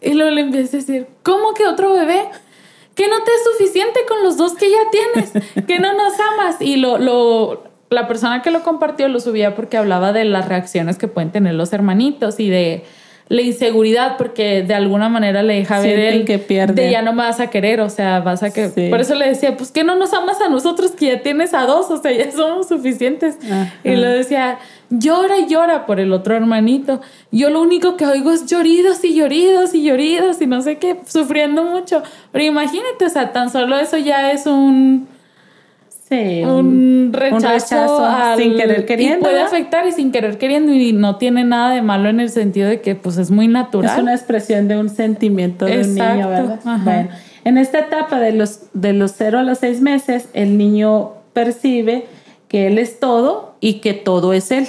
[0.03, 2.21] y luego le empieza a decir, ¿cómo que otro bebé?
[2.95, 6.61] Que no te es suficiente con los dos que ya tienes, que no nos amas.
[6.61, 7.63] Y lo, lo
[7.93, 11.53] la persona que lo compartió lo subía porque hablaba de las reacciones que pueden tener
[11.53, 12.83] los hermanitos y de
[13.29, 16.83] la inseguridad porque de alguna manera le deja ver el que pierde.
[16.83, 19.27] de ya no me vas a querer, o sea, vas a que por eso le
[19.27, 22.11] decía, pues que no nos amas a nosotros que ya tienes a dos, o sea,
[22.11, 23.37] ya somos suficientes.
[23.83, 27.01] Y lo decía, llora y llora por el otro hermanito.
[27.31, 30.99] Yo lo único que oigo es lloridos y lloridos y lloridos y no sé qué,
[31.07, 32.03] sufriendo mucho.
[32.31, 35.07] Pero imagínate, o sea, tan solo eso ya es un
[36.45, 38.05] un, rechazo,
[38.37, 39.21] sin querer queriendo.
[39.21, 42.69] puede afectar y sin querer queriendo y no tiene nada de malo en el sentido
[42.69, 43.91] de que pues es muy natural.
[43.91, 46.59] Es una expresión de un sentimiento de un niño, ¿verdad?
[46.83, 47.09] Bueno,
[47.45, 52.05] en esta etapa de los, de los 0 a los 6 meses, el niño percibe
[52.47, 54.67] que él es todo y que todo es él.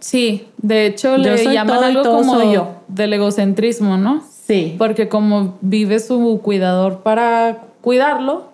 [0.00, 2.76] Sí, de hecho le llaman algo como yo.
[2.88, 4.22] del egocentrismo, ¿no?
[4.46, 4.74] Sí.
[4.76, 8.51] Porque como vive su cuidador para cuidarlo,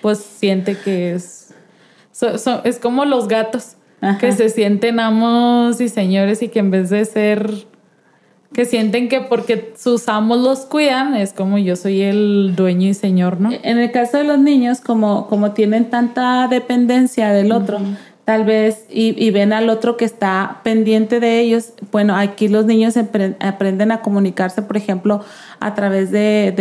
[0.00, 1.54] pues siente que es...
[2.64, 3.76] es como los gatos,
[4.18, 7.50] que se sienten amos y señores y que en vez de ser...
[8.52, 12.94] Que sienten que porque sus amos los cuidan, es como yo soy el dueño y
[12.94, 13.50] señor, ¿no?
[13.52, 17.78] En el caso de los niños, como, como tienen tanta dependencia del otro,
[18.30, 21.72] tal vez, y, ven al otro que está pendiente de ellos.
[21.90, 25.24] Bueno, aquí los niños aprenden a comunicarse, por ejemplo,
[25.58, 26.54] a través de,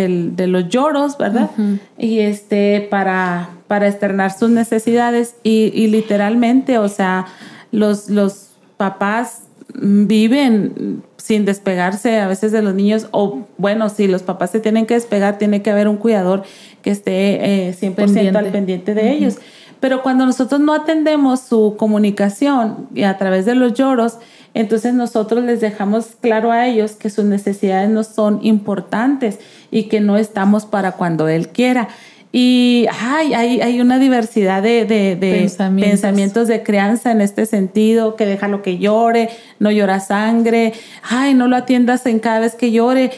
[0.47, 1.51] los lloros, ¿verdad?
[1.95, 7.27] Y este, para, para externar sus necesidades y, literalmente, o sea,
[7.71, 9.43] los, los papás
[9.75, 14.87] viven sin despegarse a veces de los niños o bueno, si los papás se tienen
[14.87, 16.41] que despegar, tiene que haber un cuidador
[16.81, 19.37] que esté eh, 100% al pendiente de ellos.
[19.79, 24.17] Pero cuando nosotros no atendemos su comunicación y a través de los lloros,
[24.53, 29.39] entonces nosotros les dejamos claro a ellos que sus necesidades no son importantes
[29.71, 31.87] y que no estamos para cuando él quiera.
[32.31, 36.47] Y ay, hay, hay una diversidad de, de, pensamientos.
[36.47, 41.47] de crianza en este sentido, que deja lo que llore, no llora sangre, ay, no
[41.47, 43.11] lo atiendas en cada vez que llore,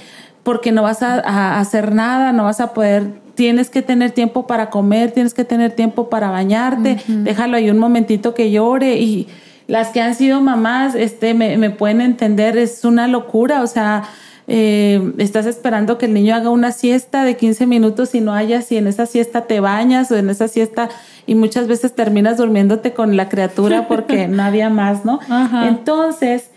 [0.44, 4.70] porque no vas a hacer nada, no vas a poder tienes que tener tiempo para
[4.70, 8.98] comer, tienes que tener tiempo para bañarte, déjalo ahí un momentito que llore.
[8.98, 9.28] Y
[9.68, 14.04] las que han sido mamás este, me, pueden entender, es una locura, o sea,
[14.48, 18.62] eh, estás esperando que el niño haga una siesta de 15 minutos y no haya
[18.62, 20.90] si en esa siesta te bañas o en esa siesta
[21.26, 25.20] y muchas veces terminas durmiéndote con la criatura porque no había más, ¿no?
[25.64, 26.50] Entonces,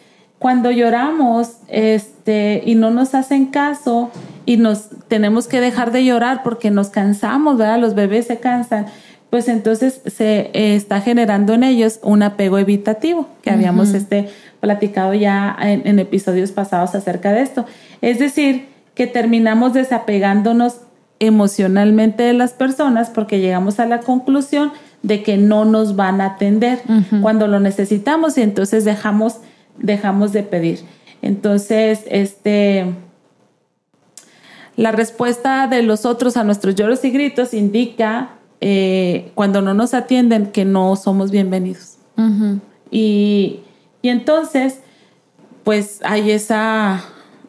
[0.45, 4.11] cuando lloramos este, y no nos hacen caso
[4.45, 7.79] y nos tenemos que dejar de llorar porque nos cansamos, ¿verdad?
[7.79, 8.85] Los bebés se cansan,
[9.31, 14.29] pues entonces se eh, está generando en ellos un apego evitativo, que habíamos este,
[14.61, 17.65] platicado ya en, episodios pasados acerca de esto.
[18.03, 20.81] Es decir, que terminamos desapegándonos
[21.21, 26.27] emocionalmente de las personas porque llegamos a la conclusión de que no nos van a
[26.35, 26.83] atender
[27.23, 29.39] cuando lo necesitamos y entonces dejamos
[29.79, 30.81] dejamos de pedir.
[31.23, 32.95] Entonces, este,
[34.77, 39.95] la respuesta de los otros a nuestros lloros y gritos indica eh, cuando no nos
[39.95, 41.99] atienden que no somos bienvenidos.
[42.91, 43.61] y,
[44.03, 44.81] entonces,
[45.65, 47.03] pues hay esa,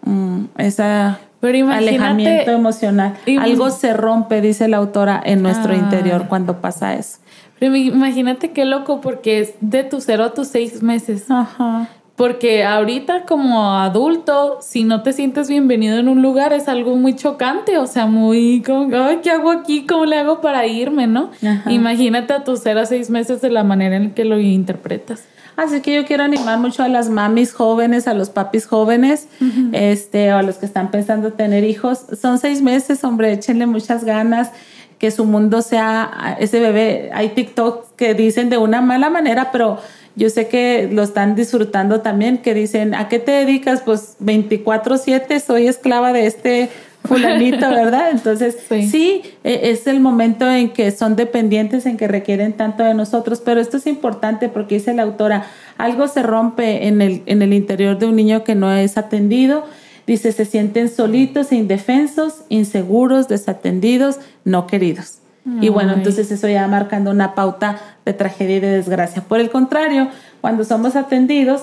[0.05, 3.15] mm, esa alejamiento emocional.
[3.39, 5.77] Algo se rompe, dice la autora, en nuestro ah.
[5.77, 7.19] interior cuando pasa eso.
[7.59, 11.29] Pero imagínate qué loco, porque es de tu cero a tus seis meses.
[11.29, 11.89] Ajá.
[12.15, 17.13] Porque ahorita como adulto, si no te sientes bienvenido en un lugar, es algo muy
[17.15, 19.85] chocante, o sea, muy como, ay, ¿qué hago aquí?
[19.85, 21.31] ¿Cómo le hago para irme, no?
[21.67, 25.25] Imagínate a tus cero a seis meses de la manera en que lo interpretas.
[25.57, 29.27] Así que yo quiero animar mucho a las mamis jóvenes, a los papis jóvenes,
[29.73, 32.05] este, o a los que están pensando tener hijos.
[32.19, 34.51] Son seis meses, hombre, échenle muchas ganas
[34.99, 37.09] que su mundo sea ese bebé.
[37.13, 39.79] Hay TikTok que dicen de una mala manera, pero
[40.15, 43.81] yo sé que lo están disfrutando también, que dicen, ¿a qué te dedicas?
[43.81, 46.69] Pues 24/7 soy esclava de este
[47.03, 48.11] fulanito, ¿verdad?
[48.11, 49.21] Entonces, sí.
[49.43, 53.59] E, es el momento en que son dependientes, en que requieren tanto de nosotros, pero
[53.59, 57.99] esto es importante porque dice la autora, algo se rompe en el, en el interior
[57.99, 59.65] de un niño que no es atendido.
[60.07, 65.19] Dice, se sienten solitos e indefensos, inseguros, desatendidos, no queridos.
[65.61, 69.21] Y bueno, entonces eso ya marcando una pauta de tragedia y de desgracia.
[69.21, 70.09] Por el contrario,
[70.41, 71.61] cuando somos atendidos,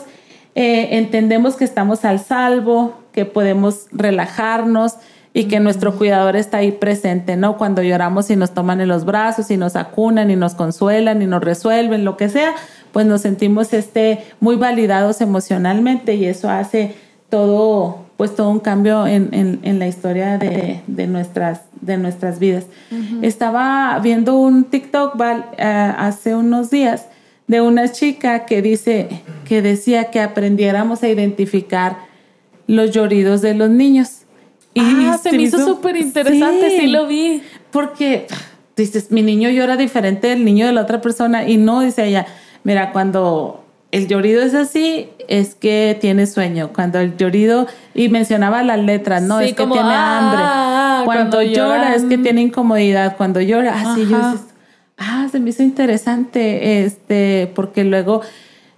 [0.54, 4.98] eh, entendemos que estamos al salvo, que podemos relajarnos
[5.34, 7.56] y que nuestro cuidador está ahí presente, ¿no?
[7.56, 11.26] Cuando lloramos y nos toman en los brazos y nos acunan y nos consuelan y
[11.26, 12.54] nos resuelven, lo que sea,
[12.92, 16.94] pues nos sentimos este, muy validados emocionalmente y eso hace
[17.30, 22.66] todo pues todo un cambio en, la historia de, nuestras, de nuestras vidas.
[23.20, 25.20] Estaba viendo un TikTok
[25.58, 27.06] eh, hace unos días
[27.48, 29.08] de una chica que dice
[29.44, 31.96] que decía que aprendiéramos a identificar
[32.68, 34.20] los lloridos de los niños.
[34.72, 37.42] Y ah, se me hizo súper interesante, sí, lo vi.
[37.72, 38.28] Porque
[38.76, 42.26] dices, mi niño llora diferente del niño de la otra persona y no, dice ella,
[42.62, 43.61] mira, cuando
[43.92, 46.70] el llorido es así, es que tiene sueño.
[46.74, 49.38] Cuando el llorido, y mencionaba las letras, ¿no?
[49.38, 50.40] es que tiene hambre.
[50.42, 53.16] Ah, cuando, llora es que tiene incomodidad.
[53.18, 54.18] Cuando llora, así yo
[54.96, 58.22] ah, se me hizo interesante, este, porque luego,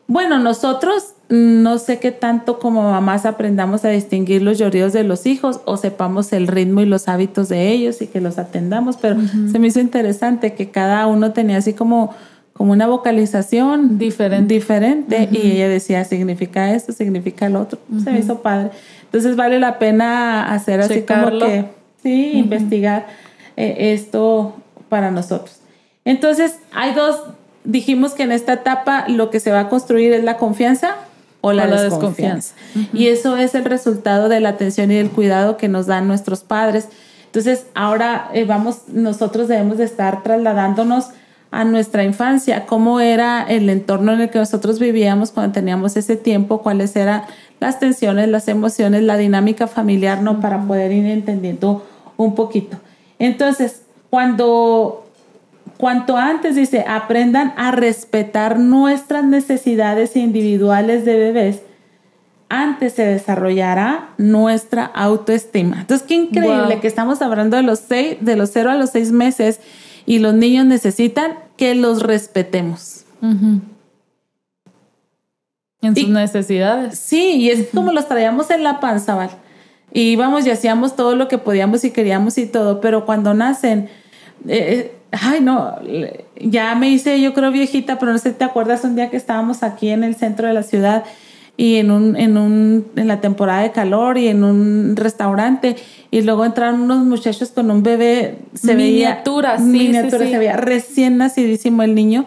[0.09, 5.27] bueno, nosotros no sé qué tanto como mamás aprendamos a distinguir los lloridos de los
[5.27, 9.17] hijos o sepamos el ritmo y los hábitos de ellos y que los atendamos, pero
[9.51, 12.15] se me hizo interesante que cada uno tenía así como
[12.55, 17.81] como una vocalización diferente, diferente y ella decía, significa esto, significa lo otro.
[18.03, 18.71] Se me hizo padre.
[19.03, 21.67] Entonces vale la pena hacer así como que,
[22.03, 23.07] sí, investigar
[23.57, 24.57] eh, esto
[24.89, 25.59] para nosotros.
[26.05, 27.25] Entonces, hay dos,
[27.65, 30.97] dijimos que en esta etapa lo que se va a construir es la confianza
[31.41, 32.55] o la, desconfianza.
[32.93, 36.41] Y eso es el resultado de la atención y del cuidado que nos dan nuestros
[36.41, 36.89] padres.
[37.27, 41.09] Entonces, ahora eh, vamos, nosotros debemos de estar trasladándonos
[41.55, 46.17] a nuestra infancia, cómo era el entorno en el que nosotros vivíamos cuando teníamos ese
[46.17, 47.23] tiempo, cuáles eran
[47.61, 50.41] las tensiones, las emociones, la dinámica familiar, ¿no?
[50.41, 51.87] Para poder ir entendiendo
[52.17, 52.79] un poquito.
[53.21, 55.07] Entonces, cuando,
[55.77, 61.61] cuanto antes dice, aprendan a respetar nuestras necesidades individuales de bebés,
[62.49, 65.83] antes se desarrollará nuestra autoestima.
[65.83, 69.13] Entonces, qué increíble que estamos hablando de los seis, de los cero a los seis
[69.13, 69.61] meses
[70.07, 73.05] y los niños necesitan que los respetemos.
[75.81, 76.99] En sus necesidades.
[76.99, 79.33] Sí, y es como los traíamos en la panza, ¿vale?
[79.93, 83.89] Y íbamos y hacíamos todo lo que podíamos y queríamos y todo, pero cuando nacen,
[84.49, 85.77] eh, eh, ay no,
[86.37, 89.63] ya me hice yo creo viejita, pero no sé, ¿te acuerdas un día que estábamos
[89.63, 91.05] aquí en el centro de la ciudad
[91.57, 95.77] y en un, en un, en la temporada de calor y en un restaurante.
[96.11, 100.57] Y luego entraron unos muchachos con un bebé, se miniatura, veía, sí, miniatura, se veía
[100.57, 102.25] recién nacidísimo el niño.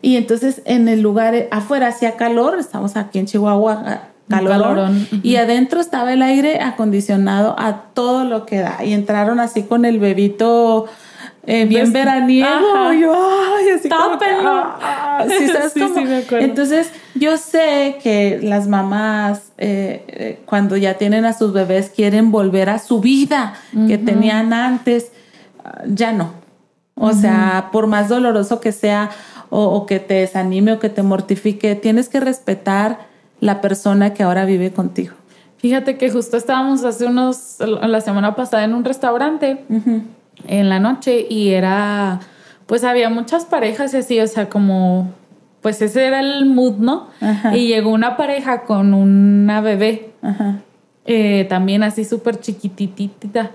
[0.00, 4.90] Y entonces en el lugar afuera hacía calor, estamos aquí en Chihuahua, calor,
[5.22, 8.84] y adentro estaba el aire acondicionado a todo lo que da.
[8.84, 10.86] Y entraron así con el bebito
[11.50, 12.92] eh, bien veraniego.
[12.92, 13.14] Yo,
[13.56, 16.44] ay, así como ah, sí, ¿sabes sí, sí, me acuerdo.
[16.44, 22.30] Entonces, yo sé que las mamás, eh, eh, cuando ya tienen a sus bebés, quieren
[22.30, 23.54] volver a su vida
[23.86, 25.10] que tenían antes.
[25.86, 26.32] Ya no.
[26.94, 29.08] O sea, por más doloroso que sea,
[29.48, 33.06] o, o, que te desanime o que te mortifique, tienes que respetar
[33.40, 35.14] la persona que ahora vive contigo.
[35.56, 39.64] Fíjate que justo estábamos hace unos, la semana pasada en un restaurante
[40.46, 42.20] en la noche y era,
[42.66, 45.12] pues había muchas parejas y así, o sea, como,
[45.60, 47.08] pues ese era el mood, ¿no?
[47.52, 50.10] Y llegó una pareja con una bebé,
[51.04, 53.52] eh, también así súper chiquititita.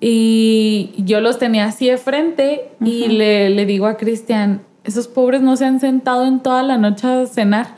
[0.00, 5.42] Y yo los tenía así de frente y le, le digo a Cristian, esos pobres
[5.42, 7.68] no se han sentado en toda la noche a cenar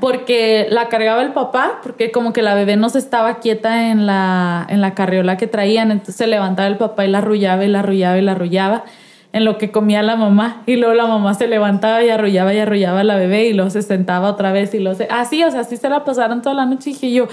[0.00, 4.06] porque la cargaba el papá, porque como que la bebé no se estaba quieta en
[4.06, 7.68] la, en la carriola que traían, entonces se levantaba el papá y la arrullaba y
[7.68, 8.84] la arrullaba y la arrullaba
[9.32, 10.62] en lo que comía la mamá.
[10.66, 13.70] Y luego la mamá se levantaba y arrullaba y arrullaba a la bebé y luego
[13.70, 15.08] se sentaba otra vez y lo se...
[15.10, 17.28] Así, o sea, así se la pasaron toda la noche y dije yo,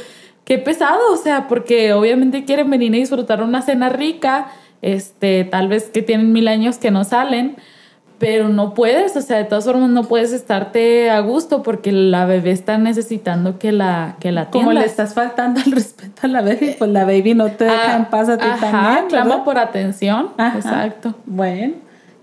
[0.45, 4.47] qué pesado, o sea, porque obviamente quieren venir a disfrutar una cena rica,
[4.81, 7.57] este, tal vez que tienen mil años que no salen,
[8.19, 12.25] pero no puedes, o sea, de todas formas no puedes estarte a gusto porque la
[12.25, 16.41] bebé está necesitando que la que la Como le estás faltando el respeto a la
[16.41, 19.07] baby, pues la baby no te deja en paz a ti ajá, también.
[19.07, 20.29] clama por atención.
[20.37, 21.15] Exacto.
[21.25, 21.75] Bueno,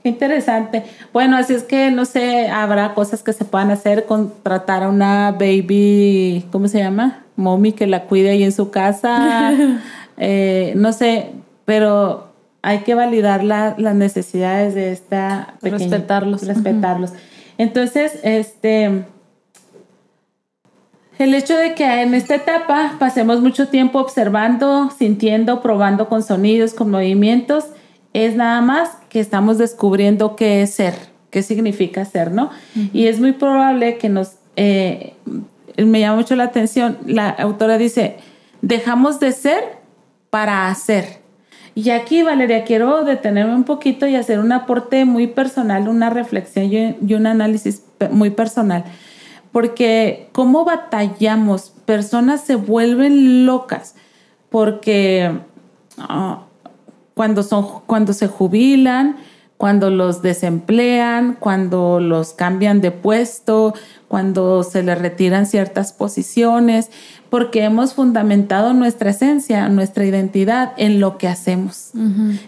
[0.02, 0.84] qué interesante.
[1.14, 5.32] Bueno, así es que no sé, habrá cosas que se puedan hacer, contratar a una
[5.32, 7.22] baby, ¿cómo se llama?
[7.36, 9.54] Mommy que la cuide ahí en su casa.
[10.18, 11.32] eh, no sé,
[11.64, 12.25] pero
[12.66, 16.44] hay que validar las necesidades de esta respetarlos.
[16.44, 17.12] Respetarlos.
[17.58, 19.04] Entonces este
[21.20, 26.74] el hecho de que en esta etapa pasemos mucho tiempo observando sintiendo probando con sonidos
[26.74, 27.66] con movimientos
[28.12, 30.94] es nada más que estamos descubriendo qué es ser
[31.30, 32.50] qué significa ser no
[32.92, 35.14] y es muy probable que nos eh,
[35.76, 38.16] me llama mucho la atención la autora dice
[38.60, 39.62] dejamos de ser
[40.30, 41.25] para hacer
[41.76, 46.72] y aquí, Valeria, quiero detenerme un poquito y hacer un aporte muy personal, una reflexión
[46.72, 48.84] y un análisis muy personal.
[49.52, 53.94] Porque cómo batallamos, personas se vuelven locas
[54.48, 55.30] porque
[55.98, 56.44] ah,
[57.12, 59.16] cuando, son, cuando se jubilan,
[59.56, 63.74] cuando los desemplean, cuando los cambian de puesto,
[64.08, 66.90] cuando se les retiran ciertas posiciones
[67.30, 71.90] porque hemos fundamentado nuestra esencia, nuestra identidad en lo que hacemos.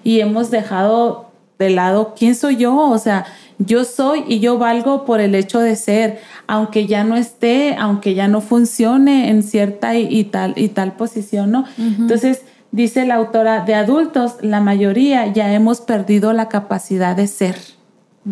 [0.04, 3.26] Y hemos dejado de lado quién soy yo, o sea,
[3.58, 8.14] yo soy y yo valgo por el hecho de ser, aunque ya no esté, aunque
[8.14, 11.64] ya no funcione en cierta y, tal y tal posición, ¿no?
[11.76, 12.42] Entonces,
[12.72, 17.57] dice la autora, de adultos, la mayoría ya hemos perdido la capacidad de ser.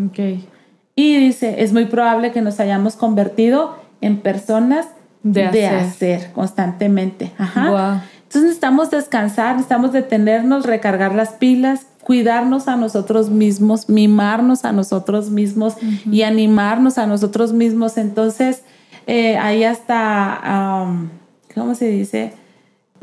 [0.09, 0.49] Okay.
[0.94, 4.87] Y dice, es muy probable que nos hayamos convertido en personas
[5.22, 6.33] de, hacer.
[6.33, 7.33] constantemente.
[7.38, 8.05] Ajá.
[8.14, 15.31] Entonces necesitamos descansar, necesitamos detenernos, recargar las pilas, cuidarnos a nosotros mismos, mimarnos a nosotros
[15.31, 15.77] mismos
[16.11, 17.99] y animarnos a nosotros mismos.
[17.99, 18.62] Entonces,
[19.07, 20.87] eh, ahí hasta,
[21.54, 22.33] ¿cómo se dice?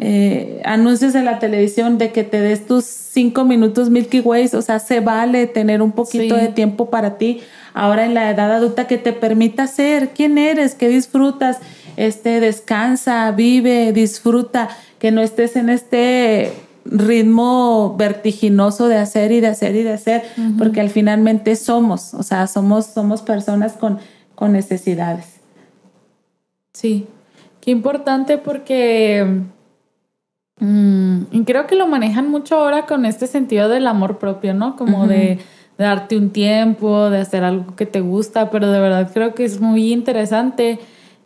[0.06, 4.62] Eh, anuncios en la televisión de que te des tus cinco minutos Milky Ways, o
[4.62, 7.40] sea, se vale tener un poquito de tiempo para ti
[7.74, 11.60] ahora en la edad adulta que te permita ser quién eres, qué disfrutas
[11.96, 14.68] este, descansa, vive, disfruta,
[15.00, 16.52] que no estés en este
[16.84, 20.24] ritmo vertiginoso de hacer y de hacer y de hacer,
[20.58, 24.00] porque al finalmente somos, o sea, somos, somos personas con,
[24.36, 25.28] con necesidades.
[26.74, 27.08] Sí,
[27.62, 29.46] qué importante porque
[30.60, 34.76] mm, y creo que lo manejan mucho ahora con este sentido del amor propio, ¿no?
[34.76, 35.40] Como de,
[35.78, 39.60] darte un tiempo, de hacer algo que te gusta, pero de verdad creo que es
[39.60, 40.80] muy interesante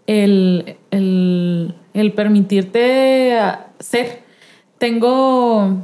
[0.07, 3.37] el, el permitirte
[3.79, 4.27] ser
[4.77, 5.77] tengo,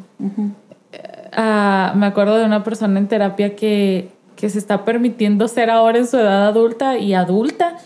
[0.92, 5.98] eh, me acuerdo de una persona en terapia que, que se está permitiendo ser ahora
[5.98, 7.78] en su edad adulta y adulta.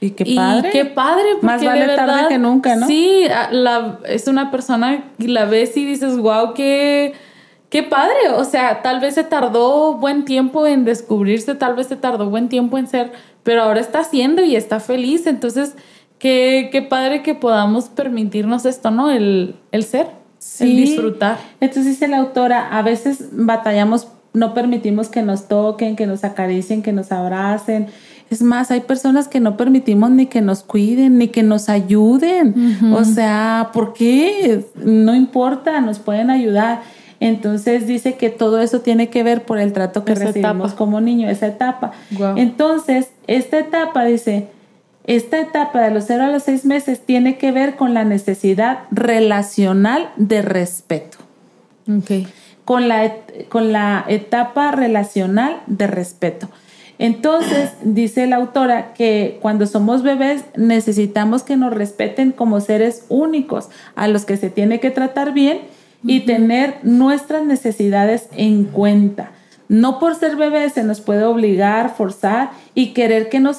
[0.00, 0.68] Y qué padre.
[0.68, 1.24] Y qué padre.
[1.40, 2.86] Más vale tarde que nunca, ¿no?
[2.86, 7.14] Sí, la, es una persona y la ves y dices, wow, qué,
[7.70, 8.30] qué padre.
[8.36, 12.48] O sea, tal vez se tardó buen tiempo en descubrirse, tal vez se tardó buen
[12.48, 15.26] tiempo en ser, pero ahora está haciendo y está feliz.
[15.26, 15.74] Entonces,
[16.18, 19.10] qué, qué padre que podamos permitirnos esto, ¿no?
[19.10, 20.08] El, el ser
[20.44, 20.76] sí.
[20.76, 21.38] disfrutar.
[21.60, 26.82] Entonces dice la autora, a veces batallamos, no permitimos que nos toquen, que nos acaricien,
[26.82, 27.88] que nos abracen.
[28.30, 32.78] Es más, hay personas que no permitimos ni que nos cuiden, ni que nos ayuden.
[32.92, 34.64] O sea, ¿por qué?
[34.76, 36.82] No importa, nos pueden ayudar.
[37.20, 41.28] Entonces dice que todo eso tiene que ver por el trato que recibimos como niño,
[41.28, 41.92] esa etapa.
[42.36, 44.48] Entonces, esta etapa dice,
[45.04, 48.80] esta etapa de los 0 a los 6 meses tiene que ver con la necesidad
[48.90, 51.18] relacional de respeto.
[52.64, 53.12] Con, la,
[53.50, 56.48] con la etapa relacional de respeto.
[56.98, 63.68] Entonces, dice la autora que cuando somos bebés necesitamos que nos respeten como seres únicos
[63.96, 65.60] a los que se tiene que tratar bien
[66.04, 69.32] y tener nuestras necesidades en cuenta.
[69.68, 73.58] No por ser bebés se nos puede obligar, forzar y querer que nos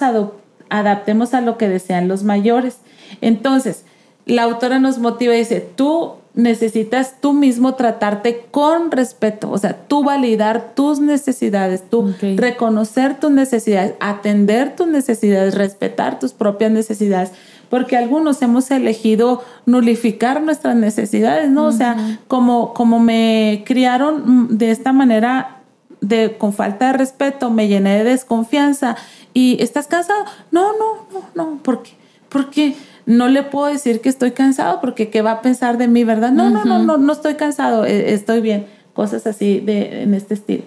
[0.69, 2.77] adaptemos a lo que desean los mayores.
[3.21, 3.85] Entonces,
[4.25, 9.73] la autora nos motiva y dice, tú necesitas tú mismo tratarte con respeto, o sea,
[9.87, 17.31] tú validar tus necesidades, tú reconocer tus necesidades, atender tus necesidades, respetar tus propias necesidades,
[17.69, 21.65] porque algunos hemos elegido nulificar nuestras necesidades, ¿no?
[21.65, 25.61] O sea, como, como me criaron de esta manera
[26.01, 28.95] de, con falta de respeto, me llené de desconfianza
[29.33, 30.25] y estás cansado.
[30.51, 31.57] No, no, no, no.
[31.63, 31.91] ¿Por qué?
[32.29, 32.75] Porque
[33.05, 36.31] no le puedo decir que estoy cansado porque qué va a pensar de mí, ¿verdad?
[36.31, 38.65] No, no, no, no, no estoy cansado, e, estoy bien.
[38.93, 40.63] Cosas así de, en este estilo.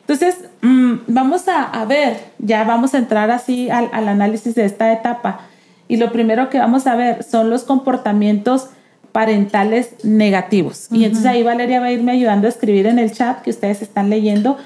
[0.00, 5.40] Entonces, mm, vamos a, ver, ya vamos a entrar así al, análisis de esta etapa.
[5.88, 8.68] Y lo primero que vamos a ver son los comportamientos
[9.12, 10.88] parentales negativos.
[10.92, 13.82] Y entonces ahí Valeria va a irme ayudando a escribir en el chat que ustedes
[13.82, 14.56] están leyendo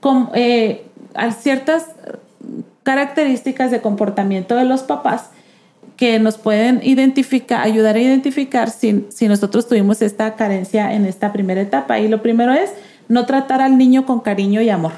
[0.00, 0.84] con, eh,
[1.38, 1.86] ciertas
[2.82, 5.30] características de comportamiento de los papás
[6.00, 11.30] que nos pueden identificar, ayudar a identificar si, si nosotros tuvimos esta carencia en esta
[11.30, 11.98] primera etapa.
[11.98, 12.70] Y lo primero es
[13.08, 14.92] no tratar al niño con cariño y amor.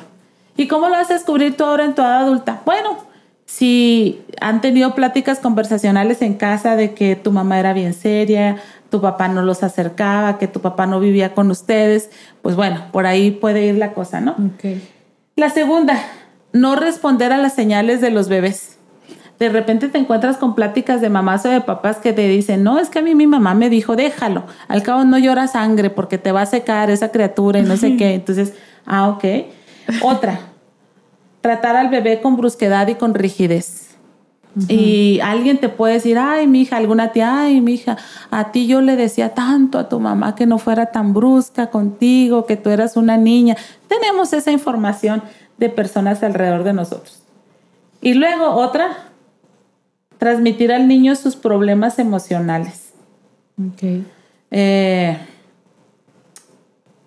[0.56, 2.62] ¿Y cómo lo vas a descubrir tú ahora en tu edad adulta?
[2.64, 2.98] Bueno,
[3.46, 9.00] si han tenido pláticas conversacionales en casa de que tu mamá era bien seria, tu
[9.00, 12.10] papá no los acercaba, que tu papá no vivía con ustedes,
[12.42, 14.36] pues bueno, por ahí puede ir la cosa, ¿no?
[15.34, 16.00] La segunda,
[16.52, 18.78] no responder a las señales de los bebés.
[19.42, 22.78] De repente te encuentras con pláticas de mamás o de papás que te dicen, no,
[22.78, 26.16] es que a mí mi mamá me dijo, déjalo, al cabo no llora sangre porque
[26.16, 28.14] te va a secar esa criatura y no sé qué.
[28.14, 28.54] Entonces,
[28.86, 29.24] ah, ok.
[30.00, 30.38] Otra,
[31.40, 33.96] tratar al bebé con brusquedad y con rigidez.
[34.68, 37.96] Y alguien te puede decir, ay, mi hija, alguna tía, ay, mi hija,
[38.30, 42.46] a ti yo le decía tanto a tu mamá que no fuera tan brusca contigo,
[42.46, 43.56] que tú eras una niña.
[43.88, 45.20] Tenemos esa información
[45.58, 47.24] de personas alrededor de nosotros.
[48.00, 49.11] Y luego otra,
[50.22, 52.92] transmitir al niño sus problemas emocionales.
[54.52, 55.18] Eh,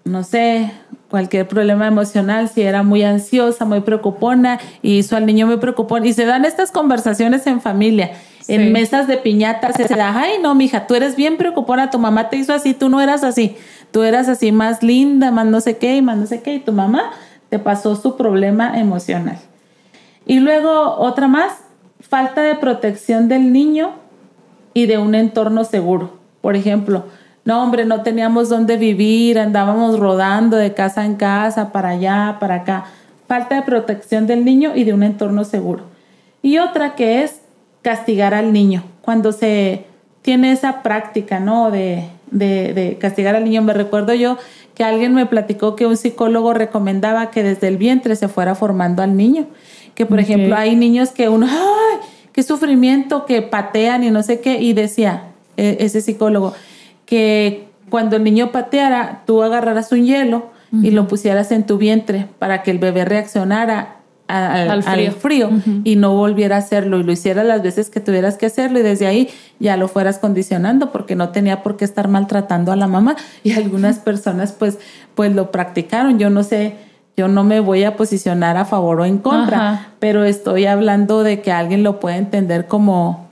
[0.03, 0.69] no sé,
[1.09, 6.05] cualquier problema emocional, si era muy ansiosa, muy preocupona, y hizo al niño muy preocupón.
[6.05, 8.11] Y se dan estas conversaciones en familia,
[8.49, 12.27] en mesas de piñatas, se da, ay no, mija, tú eres bien preocupona, tu mamá
[12.27, 13.55] te hizo así, tú no eras así,
[13.91, 16.59] tú eras así más linda, más no sé qué, y más no sé qué, y
[16.59, 17.13] tu mamá
[17.47, 19.39] te pasó su problema emocional.
[20.25, 21.64] Y luego otra más,
[22.09, 23.93] falta de protección del niño
[24.73, 26.19] y de un entorno seguro.
[26.41, 27.05] Por ejemplo,
[27.45, 32.55] no, hombre, no teníamos dónde vivir, andábamos rodando de casa en casa, para allá, para
[32.55, 32.85] acá.
[33.27, 35.83] Falta de protección del niño y de un entorno seguro.
[36.41, 37.41] Y otra que es
[37.81, 38.83] castigar al niño.
[39.01, 39.85] Cuando se
[40.21, 41.71] tiene esa práctica, ¿no?
[41.71, 43.61] De, de, de castigar al niño.
[43.61, 44.37] Me recuerdo yo
[44.73, 49.01] que alguien me platicó que un psicólogo recomendaba que desde el vientre se fuera formando
[49.03, 49.47] al niño.
[49.95, 52.07] Que, por ejemplo, hay niños que uno, ¡ay!
[52.31, 53.25] ¡Qué sufrimiento!
[53.25, 54.61] Que patean y no sé qué.
[54.61, 56.53] Y decía e, ese psicólogo
[57.05, 60.51] que cuando el niño pateara, tú agarraras un hielo
[60.83, 63.95] y lo pusieras en tu vientre para que el bebé reaccionara
[64.27, 65.51] al, frío,
[65.83, 68.81] y no volviera a hacerlo y lo hicieras las veces que tuvieras que hacerlo y
[68.81, 69.29] desde ahí
[69.59, 73.53] ya lo fueras condicionando porque no tenía por qué estar maltratando a la mamá y
[73.53, 74.79] algunas personas pues
[75.13, 76.17] pues lo practicaron.
[76.17, 76.75] Yo no sé,
[77.17, 81.41] yo no me voy a posicionar a favor o en contra, pero estoy hablando de
[81.41, 83.25] que alguien lo puede entender como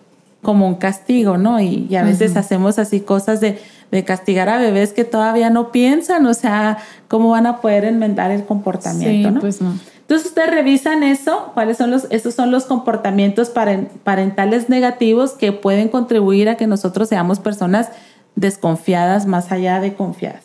[0.43, 1.59] como un castigo, ¿no?
[1.61, 3.59] Y, a veces hacemos así cosas de,
[3.91, 8.29] de, castigar a bebés que todavía no piensan, o sea, ¿cómo van a poder enmendar
[8.29, 9.73] el comportamiento, sí, Pues no.
[10.01, 15.87] Entonces ustedes revisan eso, cuáles son los, esos son los comportamientos parentales negativos que pueden
[15.87, 17.87] contribuir a que nosotros seamos personas
[18.35, 20.43] desconfiadas más allá de confiadas.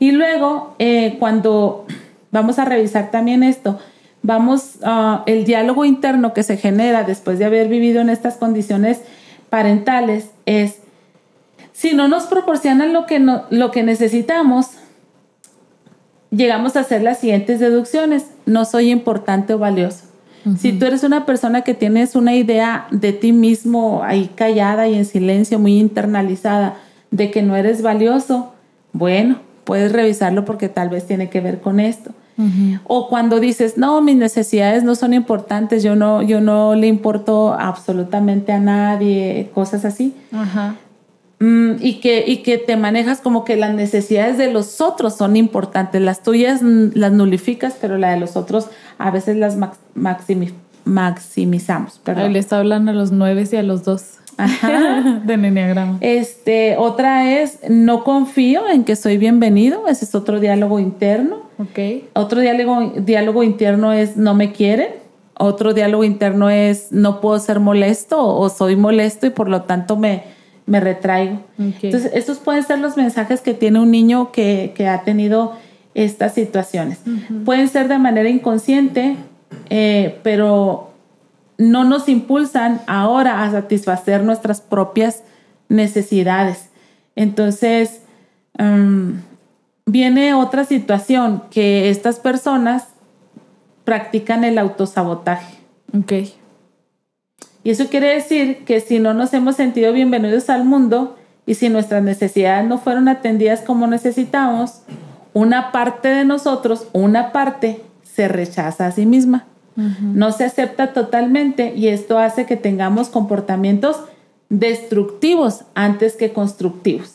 [0.00, 1.86] Y luego, eh, cuando
[2.30, 3.78] vamos a revisar también esto,
[4.22, 9.00] vamos, a el diálogo interno que se genera después de haber vivido en estas condiciones
[9.50, 10.80] parentales es,
[11.72, 14.70] si no nos proporcionan lo que, no, lo que necesitamos,
[16.30, 18.26] llegamos a hacer las siguientes deducciones.
[18.46, 20.04] No soy importante o valioso.
[20.56, 24.94] Si tú eres una persona que tienes una idea de ti mismo ahí callada y
[24.94, 26.76] en silencio, muy internalizada,
[27.10, 28.54] de que no eres valioso,
[28.92, 32.12] bueno, puedes revisarlo porque tal vez tiene que ver con esto.
[32.84, 37.52] O cuando dices, no, mis necesidades no son importantes, yo no, yo no le importo
[37.52, 40.14] absolutamente a nadie, cosas así.
[41.38, 45.36] Mm, y, que, y que te manejas como que las necesidades de los otros son
[45.36, 46.00] importantes.
[46.00, 49.58] Las tuyas las nulificas, pero la de los otros a veces las
[50.84, 52.00] maximizamos.
[52.02, 52.32] Perdón.
[52.32, 54.14] le está hablando a los nueve y a los dos.
[54.38, 55.20] Ajá.
[55.24, 55.98] de enneagrama.
[56.00, 61.42] Este, otra es no confío en que soy bienvenido, ese es otro diálogo interno.
[61.58, 62.08] Ok.
[62.14, 64.88] Otro diálogo, diálogo interno es no me quieren.
[65.34, 69.96] Otro diálogo interno es no puedo ser molesto o soy molesto y por lo tanto
[69.96, 70.22] me,
[70.66, 71.40] me retraigo.
[71.58, 75.54] Entonces, estos pueden ser los mensajes que tiene un niño que, que ha tenido
[75.94, 77.00] estas situaciones.
[77.44, 79.16] Pueden ser de manera inconsciente,
[79.68, 80.87] eh, pero
[81.58, 85.24] no nos impulsan ahora a satisfacer nuestras propias
[85.68, 86.70] necesidades.
[87.16, 88.02] Entonces,
[88.56, 89.20] em,
[89.84, 92.84] viene otra situación que estas personas
[93.84, 95.58] practican el autosabotaje.
[95.98, 96.12] Ok.
[97.64, 101.68] Y eso quiere decir que si no nos hemos sentido bienvenidos al mundo y si
[101.68, 104.82] nuestras necesidades no fueron atendidas como necesitamos,
[105.34, 109.46] una parte de nosotros, una parte, se rechaza a sí misma
[110.00, 113.96] no se acepta totalmente y esto hace que tengamos comportamientos
[114.48, 117.14] destructivos antes que constructivos.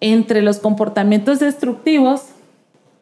[0.00, 2.22] Entre los comportamientos destructivos,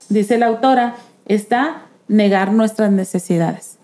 [0.09, 0.97] dice la autora,
[1.27, 3.79] está negar nuestras necesidades.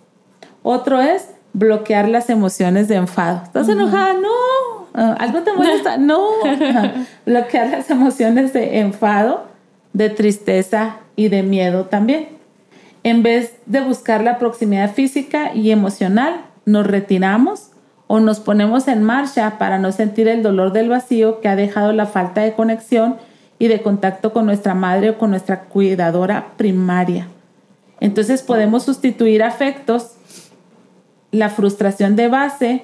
[0.62, 3.42] Otro es bloquear las emociones de enfado.
[3.44, 4.14] ¿Estás enojada?
[4.14, 4.28] No.
[4.94, 5.96] Ah, ¿Algo te molesta?
[5.98, 6.28] No.
[7.26, 9.46] bloquear las emociones de enfado,
[9.92, 12.39] de tristeza y de miedo también.
[13.02, 17.70] En vez de buscar la proximidad física y emocional, nos retiramos
[18.06, 21.92] o nos ponemos en marcha para no sentir el dolor del vacío que ha dejado
[21.92, 23.16] la falta de conexión
[23.58, 27.28] y de contacto con nuestra madre o con nuestra cuidadora primaria.
[28.00, 30.12] Entonces podemos sustituir afectos,
[31.30, 32.82] la frustración de base,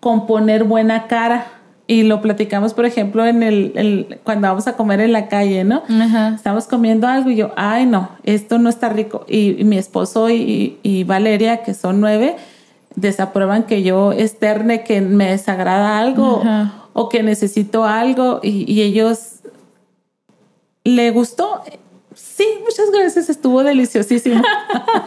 [0.00, 1.57] con poner buena cara
[1.90, 5.82] y lo platicamos, por ejemplo, en el, cuando vamos a comer en la calle, ¿no?
[6.34, 9.24] Estamos comiendo algo y yo, ay, no, esto no está rico.
[9.26, 12.36] Y, mi esposo y, Valeria, que son nueve,
[12.94, 16.42] desaprueban que yo externe que me desagrada algo
[16.92, 19.36] o que necesito algo y, y ellos
[20.84, 21.62] le gustó
[22.38, 24.40] sí, muchas gracias, estuvo deliciosísimo.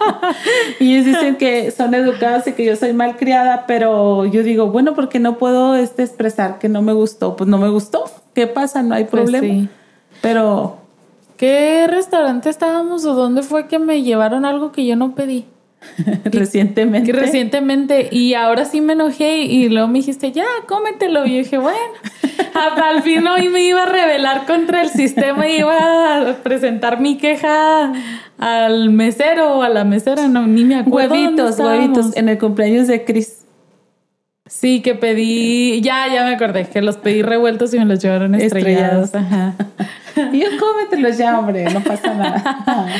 [0.81, 4.93] y ellos dicen que son educados y que yo soy malcriada, pero yo digo, bueno,
[4.93, 8.03] porque no puedo este, expresar que no me gustó, pues no me gustó.
[8.35, 8.83] ¿Qué pasa?
[8.83, 9.69] No hay pues problema.
[10.21, 10.77] Pero...
[11.37, 15.47] ¿Qué restaurante estábamos o dónde fue que me llevaron algo que yo no pedí?
[16.25, 17.11] recientemente.
[17.11, 18.09] recientemente.
[18.11, 21.25] Y ahora sí me enojé y luego me dijiste, ya, cómetelo.
[21.25, 21.77] Y yo dije, bueno,
[22.83, 27.17] al fin hoy me iba a rebelar contra el sistema y iba a presentar mi
[27.17, 27.93] queja
[28.37, 31.13] al mesero o a la mesera, no, ni me acuerdo.
[31.13, 33.40] Huevitos, huevitos, en el cumpleaños de Chris.
[34.51, 38.35] Sí, que pedí, ya, ya me acordé, que los pedí revueltos y me los llevaron
[38.35, 39.15] estrellados.
[39.15, 39.55] Ajá.
[40.33, 42.87] y yo cómetelos ya, hombre, no pasa nada.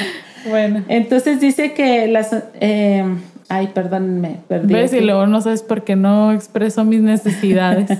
[0.50, 0.84] Bueno.
[0.88, 2.36] Entonces dice que las...
[2.60, 3.04] Eh,
[3.48, 4.74] ay, perdón, me perdí.
[4.74, 4.92] ¿Ves?
[4.92, 8.00] Y luego no sabes por qué no expreso mis necesidades.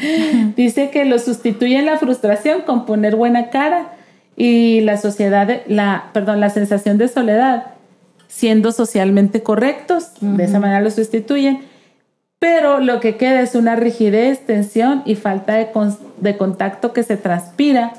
[0.56, 3.88] dice que lo sustituyen la frustración con poner buena cara
[4.36, 7.72] y la sociedad, la, perdón, la sensación de soledad
[8.28, 11.64] siendo socialmente correctos, de esa manera lo sustituyen,
[12.40, 15.68] pero lo que queda es una rigidez, tensión y falta de,
[16.18, 17.92] de contacto que se transpira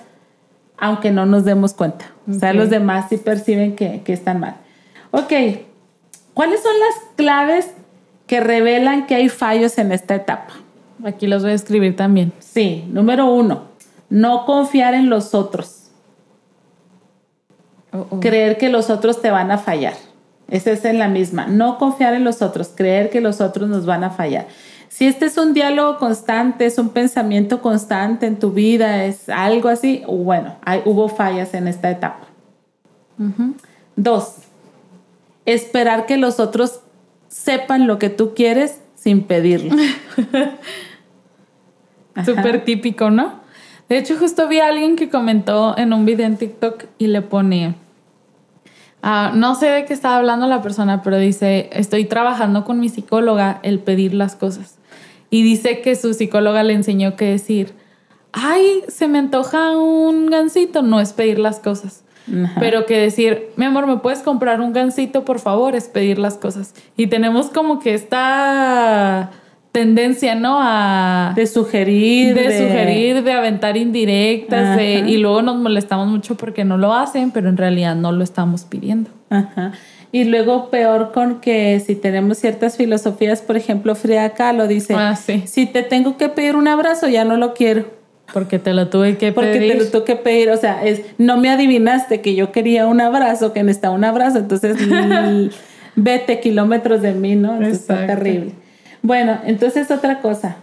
[0.81, 2.05] aunque no nos demos cuenta.
[2.27, 4.55] O sea, los demás sí perciben que, que están mal.
[5.11, 5.31] Ok,
[6.33, 7.71] ¿cuáles son las claves
[8.25, 10.55] que revelan que hay fallos en esta etapa?
[11.05, 12.33] Aquí los voy a escribir también.
[12.39, 13.65] Sí, número uno,
[14.09, 15.91] no confiar en los otros.
[17.93, 18.19] Oh, oh.
[18.19, 19.93] Creer que los otros te van a fallar.
[20.51, 21.47] Esa es en la misma.
[21.47, 24.47] No confiar en los otros, creer que los otros nos van a fallar.
[24.89, 29.69] Si este es un diálogo constante, es un pensamiento constante en tu vida, es algo
[29.69, 32.27] así, bueno, hay, hubo fallas en esta etapa.
[33.95, 34.35] Dos,
[35.45, 36.81] esperar que los otros
[37.29, 39.73] sepan lo que tú quieres sin pedirlo.
[42.25, 43.39] Súper típico, ¿no?
[43.87, 47.21] De hecho, justo vi a alguien que comentó en un video en TikTok y le
[47.21, 47.75] pone,
[49.01, 52.89] ah, no sé de qué estaba hablando la persona, pero dice, estoy trabajando con mi
[52.89, 54.77] psicóloga el pedir las cosas.
[55.29, 57.73] Y dice que su psicóloga le enseñó que decir,
[58.33, 62.03] ay, se me antoja un gansito, no es pedir las cosas.
[62.59, 65.75] Pero que decir, mi amor, ¿me puedes comprar un gansito, por favor?
[65.75, 66.73] Es pedir las cosas.
[66.95, 69.31] Y tenemos como que esta
[69.71, 70.59] tendencia, ¿no?
[70.61, 71.33] A...
[71.35, 72.35] De sugerir.
[72.35, 77.49] De, sugerir, de aventar indirectas, y luego nos molestamos mucho porque no lo hacen, pero
[77.49, 79.09] en realidad no lo estamos pidiendo.
[79.29, 79.73] Ajá.
[80.13, 85.15] Y luego peor con que si tenemos ciertas filosofías, por ejemplo, Frida Kahlo dice, ah,
[85.15, 87.85] si te tengo que pedir un abrazo, ya no lo quiero.
[88.33, 89.33] Porque te lo tuve que pedir.
[89.33, 92.87] Porque te lo tuve que pedir, o sea, es, no me adivinaste que yo quería
[92.87, 94.77] un abrazo, que necesitaba un abrazo, entonces
[95.95, 97.61] vete kilómetros de mí, ¿no?
[97.61, 98.53] está terrible.
[99.01, 100.57] Bueno, entonces otra cosa.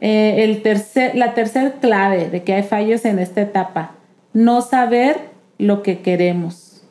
[0.00, 3.96] Eh, el tercer, la tercera clave de que hay fallos en esta etapa,
[4.32, 5.16] no saber
[5.58, 6.82] lo que queremos.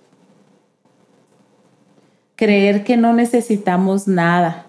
[2.36, 4.66] Creer que no necesitamos nada.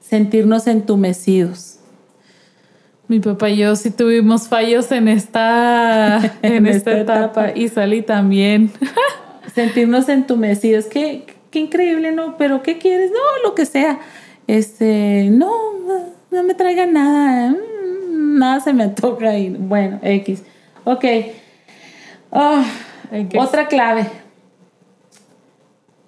[0.00, 1.78] Sentirnos entumecidos.
[3.06, 7.52] Mi papá y yo sí tuvimos fallos en esta, en, esta, etapa.
[7.54, 8.72] y salí también.
[9.54, 10.86] Sentirnos entumecidos.
[10.86, 12.36] ¿Qué, qué increíble, ¿no?
[12.36, 13.10] Pero ¿qué quieres?
[13.10, 14.00] No, lo que sea.
[14.46, 15.50] Este, no,
[16.30, 17.50] no me traiga nada.
[17.50, 20.42] Mm, nada se me toca y bueno, X.
[20.84, 21.04] Ok.
[22.30, 22.62] Oh,
[23.38, 24.06] otra clave.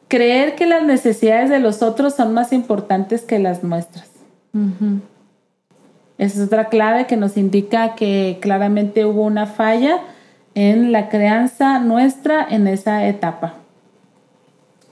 [0.09, 4.09] Creer que las necesidades de los otros son más importantes que las nuestras.
[6.19, 10.01] Esa es otra clave que nos indica que claramente hubo una falla
[10.55, 13.62] en la crianza nuestra en esa etapa.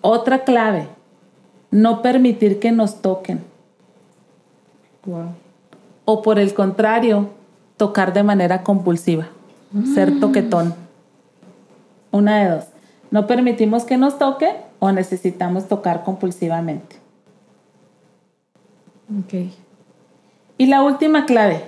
[0.00, 0.88] Otra clave,
[1.70, 3.44] no permitir que nos toquen.
[6.04, 7.28] O por el contrario,
[7.76, 9.28] tocar de manera compulsiva,
[9.94, 10.20] ser mm.
[10.20, 10.74] toquetón.
[12.10, 12.64] Una de dos.
[13.10, 16.96] No permitimos que nos toquen o necesitamos tocar compulsivamente.
[19.18, 19.50] Ok.
[20.58, 21.64] Y la última clave,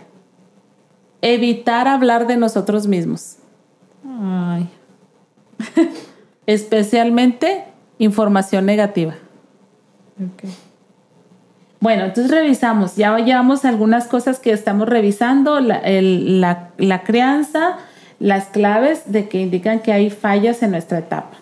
[1.23, 3.37] evitar hablar de nosotros mismos.
[4.05, 4.69] Ay.
[6.47, 7.72] Especialmente
[8.03, 9.15] información negativa.
[11.81, 17.79] Bueno, entonces revisamos, ya llevamos algunas cosas que estamos revisando, la, crianza,
[18.19, 21.39] las claves de que indican que hay fallas en nuestra etapa.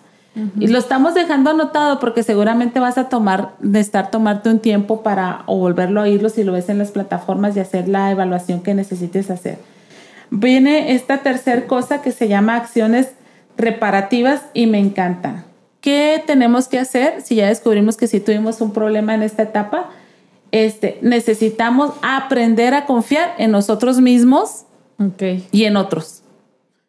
[0.59, 5.03] Y lo estamos dejando anotado porque seguramente vas a tomar, de estar tomarte un tiempo
[5.03, 8.63] para o volverlo a oírlo si lo ves en las plataformas y hacer la evaluación
[8.63, 9.59] que necesites hacer.
[10.31, 13.13] Viene esta tercera cosa que se llama acciones
[13.59, 15.50] reparativas y me encantan.
[15.81, 19.91] ¿Qué tenemos que hacer si ya descubrimos que si tuvimos un problema en esta etapa?
[20.53, 24.65] Este, necesitamos aprender a confiar en nosotros mismos
[25.53, 26.23] y en otros.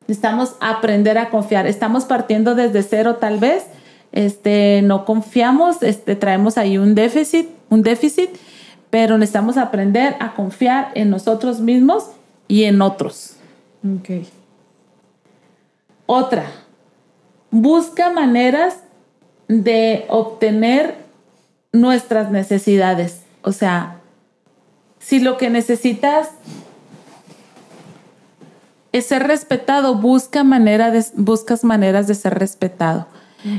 [0.07, 1.67] Necesitamos aprender a confiar.
[1.67, 3.65] Estamos partiendo desde cero tal vez.
[4.11, 8.29] Este, no confiamos, este, traemos ahí un déficit, un déficit,
[8.89, 12.07] pero necesitamos aprender a confiar en nosotros mismos
[12.49, 13.37] y en otros.
[16.07, 16.45] Otra,
[17.51, 18.77] busca maneras
[19.47, 20.95] de obtener
[21.73, 23.21] nuestras necesidades.
[23.43, 23.97] O sea,
[24.99, 26.29] si lo que necesitas
[28.93, 33.07] es ser respetado, busca manera de, buscas maneras de ser respetado.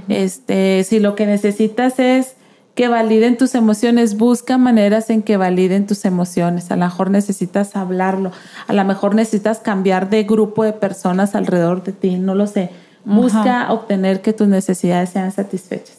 [0.09, 2.37] este, si lo que necesitas es
[2.75, 6.71] que validen tus emociones, busca maneras en que validen tus emociones.
[6.71, 8.33] A lo mejor necesitas hablarlo,
[8.67, 12.71] a lo mejor necesitas cambiar de grupo de personas alrededor de ti, no lo sé
[13.05, 15.99] Busca obtener que tus necesidades sean satisfechas.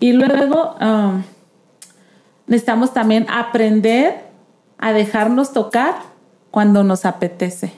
[0.00, 1.22] Y luego um,
[2.46, 4.24] necesitamos también aprender
[4.78, 5.94] a dejarnos tocar
[6.50, 7.72] cuando nos apetece.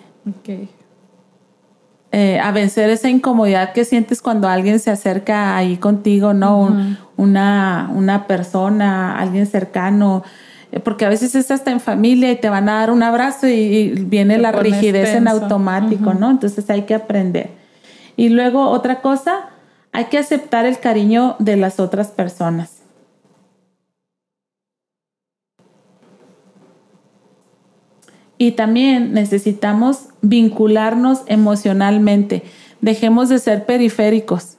[2.12, 6.96] Eh, a vencer esa incomodidad que sientes cuando alguien se acerca ahí contigo, ¿no?
[7.16, 10.24] una, una persona, alguien cercano,
[10.72, 13.46] eh, porque a veces estás hasta en familia y te van a dar un abrazo
[13.46, 16.30] y, viene la rigidez en automático, ¿no?
[16.30, 17.50] Entonces hay que aprender.
[18.16, 19.50] Y luego otra cosa,
[19.92, 22.80] hay que aceptar el cariño de las otras personas.
[28.38, 32.42] Y también necesitamos vincularnos emocionalmente.
[32.80, 34.56] Dejemos de ser periféricos.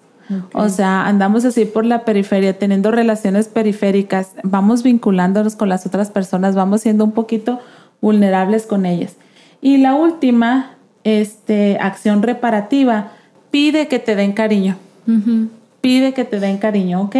[0.54, 6.10] O sea, andamos así por la periferia, teniendo relaciones periféricas, vamos vinculándonos con las otras
[6.10, 7.60] personas, vamos siendo un poquito
[8.02, 9.16] vulnerables con ellas.
[9.62, 13.12] Y la última, este, acción reparativa,
[13.52, 14.78] pide que te den cariño.
[15.82, 17.16] Pide que te den cariño, ¿ok?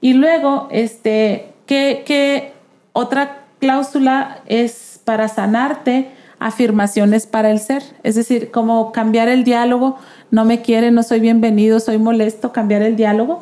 [0.00, 2.52] Y luego, este, ¿qué, qué
[2.92, 6.12] otra cláusula es para sanarte?
[6.40, 9.98] afirmaciones para el ser, es decir, como cambiar el diálogo,
[10.30, 13.40] no me quiere, no soy bienvenido, soy molesto, cambiar el diálogo.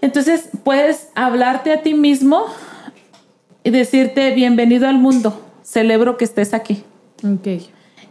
[0.00, 2.46] Entonces puedes hablarte a ti mismo
[3.62, 6.82] y decirte bienvenido al mundo, celebro que estés aquí.
[7.24, 7.62] Ok.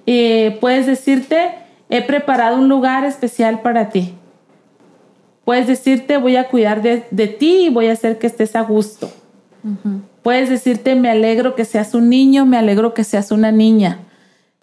[0.06, 1.52] Y puedes decirte
[1.92, 4.16] he preparado un lugar especial para ti.
[5.46, 9.12] Puedes decirte voy a cuidar de, ti y voy a hacer que estés a gusto.
[10.24, 14.00] Puedes decirte, me alegro que seas un niño, me alegro que seas una niña.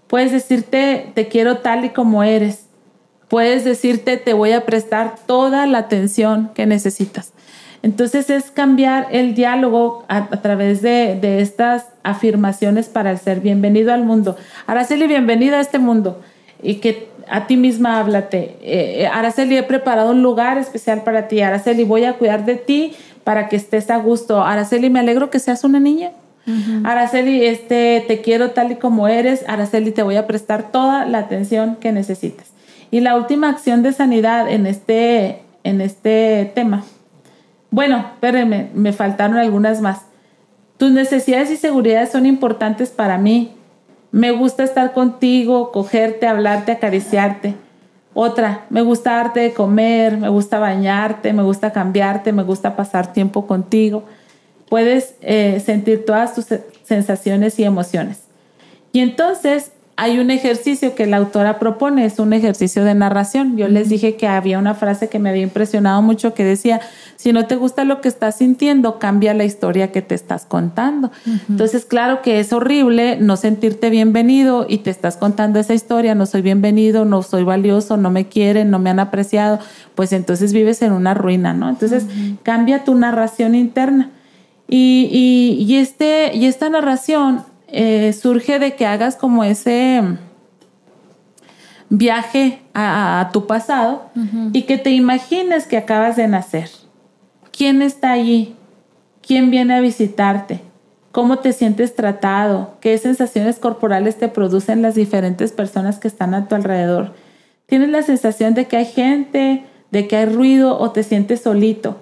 [0.07, 2.67] Puedes decirte, te quiero tal y como eres.
[3.29, 7.33] Puedes decirte, te voy a prestar toda la atención que necesitas.
[7.83, 14.05] Entonces es cambiar el diálogo a, través de, estas afirmaciones para el ser bienvenido al
[14.05, 14.37] mundo.
[14.67, 16.21] Araceli, bienvenida a este mundo.
[16.63, 18.57] Y que a ti misma háblate.
[18.63, 21.41] Eh, Araceli, he preparado un lugar especial para ti.
[21.41, 24.43] Araceli, voy a cuidar de ti para que estés a gusto.
[24.43, 26.13] Araceli, me alegro que seas una niña.
[26.85, 29.45] Araceli, este, te quiero tal y como eres.
[29.49, 32.53] Araceli, te voy a prestar toda la atención que necesites.
[32.91, 36.85] Y la última acción de sanidad en este, en este tema.
[37.71, 40.07] Bueno, espérenme, me faltaron algunas más.
[40.79, 43.53] Tus necesidades y seguridades son importantes para mí.
[44.11, 47.55] Me gusta estar contigo, cogerte, hablarte, acariciarte.
[48.15, 53.13] Otra, me gusta darte de comer, me gusta bañarte, me gusta cambiarte, me gusta pasar
[53.13, 54.05] tiempo contigo.
[54.69, 56.47] Puedes eh, sentir todas tus
[56.85, 58.23] sensaciones y emociones.
[58.93, 63.57] Y entonces hay un ejercicio que la autora propone, es un ejercicio de narración.
[63.57, 66.81] Yo les dije que había una frase que me había impresionado mucho que decía,
[67.17, 71.11] si no te gusta lo que estás sintiendo, cambia la historia que te estás contando.
[71.49, 76.27] Entonces, claro que es horrible no sentirte bienvenido y te estás contando esa historia, no
[76.27, 79.59] soy bienvenido, no soy valioso, no me quieren, no me han apreciado,
[79.97, 81.69] pues entonces vives en una ruina, ¿no?
[81.69, 82.07] Entonces,
[82.45, 84.13] cambia tu narración interna.
[84.69, 90.03] Y, y, este, y esta narración eh, surge de que hagas como ese
[91.91, 94.11] viaje a, tu pasado
[94.53, 96.71] y que te imagines que acabas de nacer.
[97.51, 98.57] ¿Quién está allí?
[99.21, 100.61] ¿Quién viene a visitarte?
[101.13, 102.77] ¿Cómo te sientes tratado?
[102.81, 107.15] ¿Qué sensaciones corporales te producen las diferentes personas que están a tu alrededor?
[107.67, 112.01] ¿Tienes la sensación de que hay gente, de que hay ruido o te sientes solito?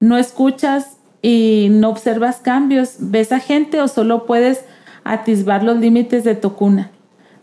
[0.00, 4.66] ¿No escuchas y no observas cambios, ves a gente o solo puedes
[5.04, 6.90] atisbar los límites de tu cuna.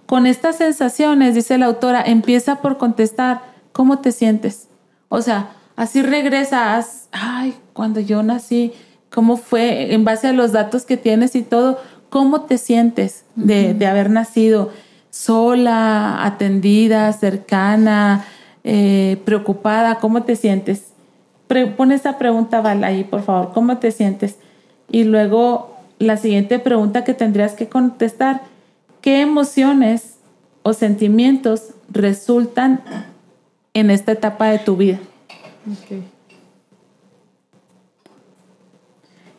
[0.06, 4.68] Con estas sensaciones, dice la autora, empieza por contestar, ¿cómo te sientes?
[5.10, 8.72] O sea, así regresas, ay, cuando yo nací,
[9.10, 9.96] ¿cómo fue?
[9.96, 11.80] En base a los datos que tienes y todo,
[12.12, 14.70] ¿cómo te sientes de, haber nacido
[15.10, 18.26] sola, atendida, cercana,
[18.64, 19.96] eh, preocupada?
[19.96, 20.91] ¿Cómo te sientes?
[21.78, 24.38] Pon esa pregunta, Val, ahí, por favor, ¿cómo te sientes?
[24.90, 28.42] Y luego la siguiente pregunta que tendrías que contestar,
[29.02, 30.16] ¿qué emociones
[30.64, 32.82] o sentimientos resultan
[33.74, 35.00] en esta etapa de tu vida?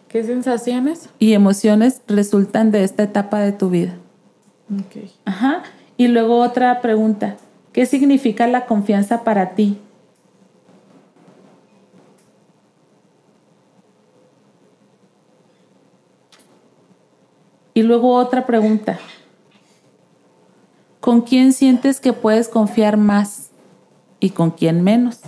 [0.09, 1.09] ¿Qué sensaciones?
[1.19, 3.95] Y emociones resultan de esta etapa de tu vida.
[5.25, 5.63] Ajá.
[5.97, 7.37] Y luego otra pregunta,
[7.73, 9.79] ¿qué significa la confianza para ti?
[17.75, 18.99] Y luego otra pregunta.
[21.01, 23.51] ¿Con quién sientes que puedes confiar más
[24.21, 25.21] y con quién menos?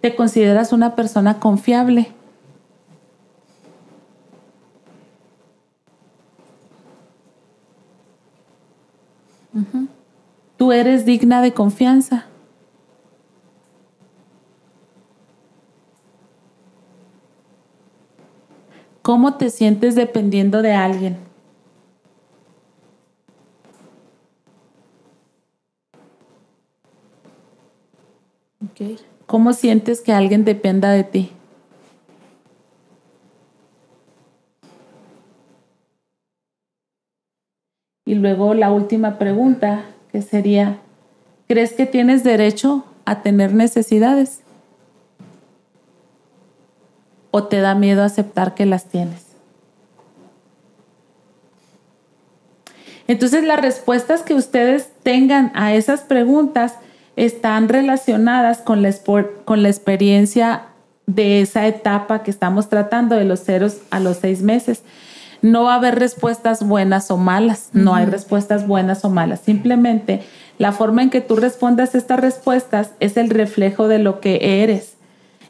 [0.00, 2.12] ¿Te consideras una persona confiable?
[10.56, 12.26] Tú eres digna de confianza.
[19.02, 21.16] ¿Cómo te sientes dependiendo de alguien?
[29.26, 31.32] ¿Cómo sientes que alguien dependa de ti?
[38.08, 40.78] Y luego la última pregunta, que sería,
[41.46, 44.40] ¿crees que tienes derecho a tener necesidades?
[47.30, 49.26] ¿O te da miedo aceptar que las tienes?
[53.08, 56.76] Entonces las respuestas que ustedes tengan a esas preguntas
[57.14, 58.90] están relacionadas con la,
[59.44, 60.62] con la experiencia
[61.04, 64.82] de esa etapa que estamos tratando de los ceros a los seis meses.
[65.42, 70.22] No va a haber respuestas buenas o malas, no hay respuestas buenas o malas, simplemente
[70.58, 74.94] la forma en que tú respondas estas respuestas es el reflejo de lo que eres.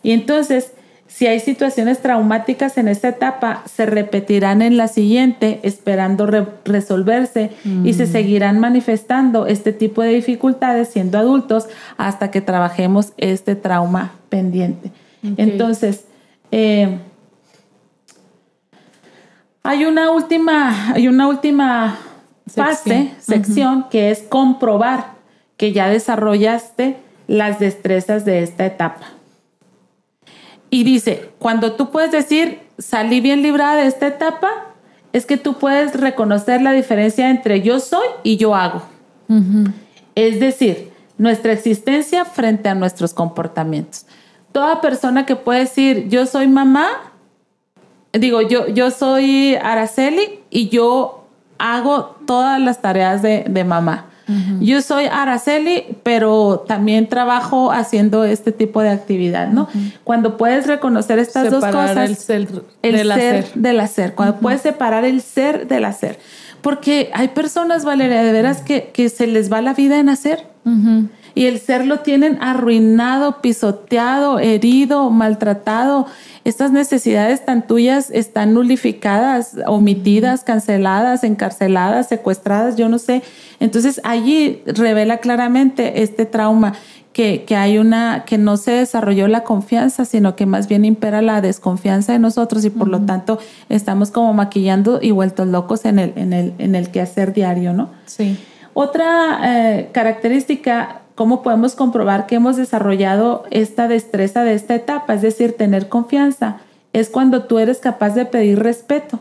[0.03, 0.73] Y entonces,
[1.07, 6.27] si hay situaciones traumáticas en esta etapa, se repetirán en la siguiente, esperando
[6.65, 7.51] resolverse
[7.83, 14.13] y se seguirán manifestando este tipo de dificultades siendo adultos hasta que trabajemos este trauma
[14.29, 14.93] pendiente.
[15.39, 16.05] Entonces,
[16.53, 16.99] eh,
[19.63, 21.99] hay una última, hay una última
[22.47, 25.19] fase, sección, que es comprobar
[25.57, 26.97] que ya desarrollaste
[27.27, 29.09] las destrezas de esta etapa.
[30.71, 34.49] Y dice, cuando tú puedes decir, salí bien librada de esta etapa,
[35.13, 38.83] es que tú puedes reconocer la diferencia entre yo soy y yo hago.
[40.15, 44.07] Es decir, nuestra existencia frente a nuestros comportamientos.
[44.53, 47.08] Toda persona que puede decir, yo soy mamá,
[48.13, 51.27] digo, yo, yo soy Araceli y yo
[51.59, 54.07] hago todas las tareas de, de mamá.
[54.61, 59.69] Yo soy Araceli, pero también trabajo haciendo este tipo de actividad, ¿no?
[60.05, 62.49] Cuando puedes reconocer estas dos cosas, el ser,
[62.83, 63.55] el del, ser hacer.
[63.55, 66.19] del hacer, cuando puedes separar el ser del hacer.
[66.61, 70.45] Porque hay personas, Valeria, de veras que, que se les va la vida en hacer.
[71.39, 76.07] Y el ser lo tienen arruinado, pisoteado, herido, maltratado.
[76.43, 83.23] Estas necesidades tan tuyas están nulificadas, omitidas, canceladas, encarceladas, secuestradas, yo no sé.
[83.61, 86.75] Entonces allí revela claramente este trauma.
[87.13, 91.23] Que, que, hay una, que no se desarrolló la confianza, sino que más bien impera
[91.23, 95.99] la desconfianza de nosotros y por lo tanto estamos como maquillando y vueltos locos en
[96.01, 97.91] el, en el, en el quehacer diario, ¿no?
[98.07, 98.39] Sí.
[98.73, 105.15] Otra eh, característica ¿Cómo podemos comprobar que hemos desarrollado esta destreza de esta etapa?
[105.15, 106.59] Es decir, tener confianza.
[106.93, 109.19] Es cuando tú eres capaz de pedir respeto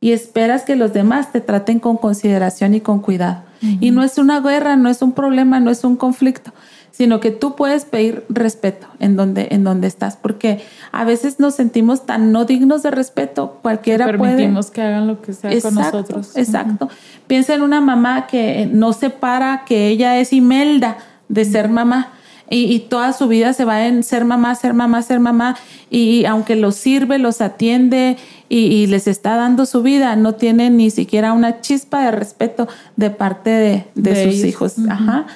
[0.00, 3.44] y esperas que los demás te traten con consideración y con cuidado.
[3.60, 6.52] Y no es una guerra, no es un problema, no es un conflicto,
[6.90, 11.54] sino que tú puedes pedir respeto en donde, en donde estás, porque a veces nos
[11.54, 16.36] sentimos tan no dignos de respeto, cualquiera permitimos que hagan lo que sea con nosotros.
[16.36, 16.88] Exacto.
[17.28, 22.12] Piensa en una mamá que no separa que ella es Imelda de ser mamá.
[22.50, 25.56] Y, toda su vida se va en ser mamá, ser mamá, ser mamá.
[25.90, 28.16] Y, aunque los sirve, los atiende
[28.48, 32.66] y, les está dando su vida, no tiene ni siquiera una chispa de respeto
[32.96, 34.76] de parte de, sus hijos.
[34.88, 35.26] Ajá.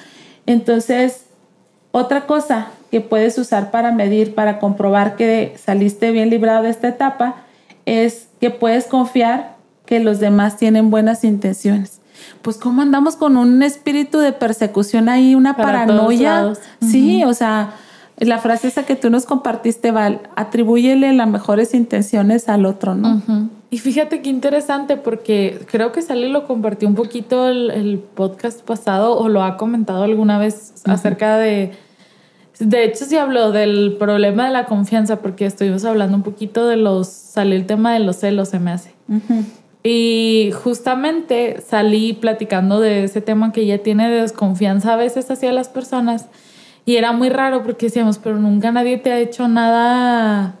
[0.47, 1.25] Entonces,
[1.91, 6.87] otra cosa que puedes usar para medir, para comprobar que saliste bien librado de esta
[6.87, 7.35] etapa,
[7.85, 11.99] es que puedes confiar que los demás tienen buenas intenciones
[12.41, 16.53] pues cómo andamos con un espíritu de persecución ahí, una paranoia.
[16.81, 17.73] Sí, o sea,
[18.17, 23.21] la frase esa que tú nos compartiste, Val, atribúyele las mejores intenciones al otro, ¿no?
[23.69, 29.17] Y fíjate qué interesante porque creo que Sally lo compartió un poquito el, podcast pasado
[29.17, 31.71] o lo ha comentado alguna vez acerca de...
[32.59, 36.77] De hecho, sí habló del problema de la confianza porque estuvimos hablando un poquito de
[36.77, 37.07] los...
[37.07, 38.93] Salió el tema de los celos, se me hace.
[39.83, 45.51] Y justamente salí platicando de ese tema que ella tiene de desconfianza a veces hacia
[45.51, 46.27] las personas.
[46.85, 50.55] Y era muy raro porque decíamos, pero nunca nadie te ha hecho nada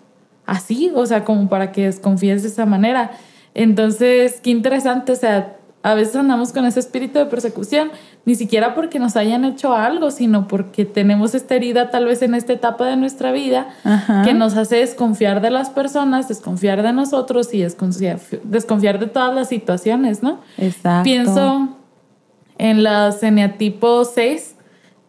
[0.45, 3.11] así, o sea, como para que desconfíes de esa manera.
[3.53, 7.91] Entonces, qué interesante, o sea, a veces andamos con ese espíritu de persecución,
[8.25, 12.35] ni siquiera porque nos hayan hecho algo, sino porque tenemos esta herida tal vez en
[12.35, 13.67] esta etapa de nuestra vida
[14.23, 19.35] que nos hace desconfiar de las personas, desconfiar de nosotros y desconfiar, desconfiar de todas
[19.35, 20.39] las situaciones, ¿no?
[20.57, 21.03] Exacto.
[21.03, 21.69] Pienso
[22.57, 24.52] en la eneatipo 6,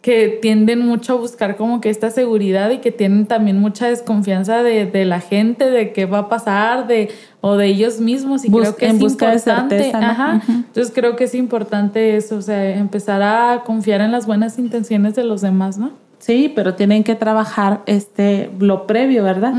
[0.05, 4.61] que tienden mucho a buscar como que esta seguridad y que tienen también mucha desconfianza
[4.61, 7.09] de, la gente, de qué va a pasar, de
[7.41, 9.91] o de ellos mismos y creo que es importante.
[9.95, 10.43] Ajá.
[10.47, 15.15] Entonces creo que es importante eso, o sea, empezar a confiar en las buenas intenciones
[15.15, 15.89] de los demás, ¿no?
[16.19, 19.55] Sí, pero tienen que trabajar este lo previo, ¿verdad?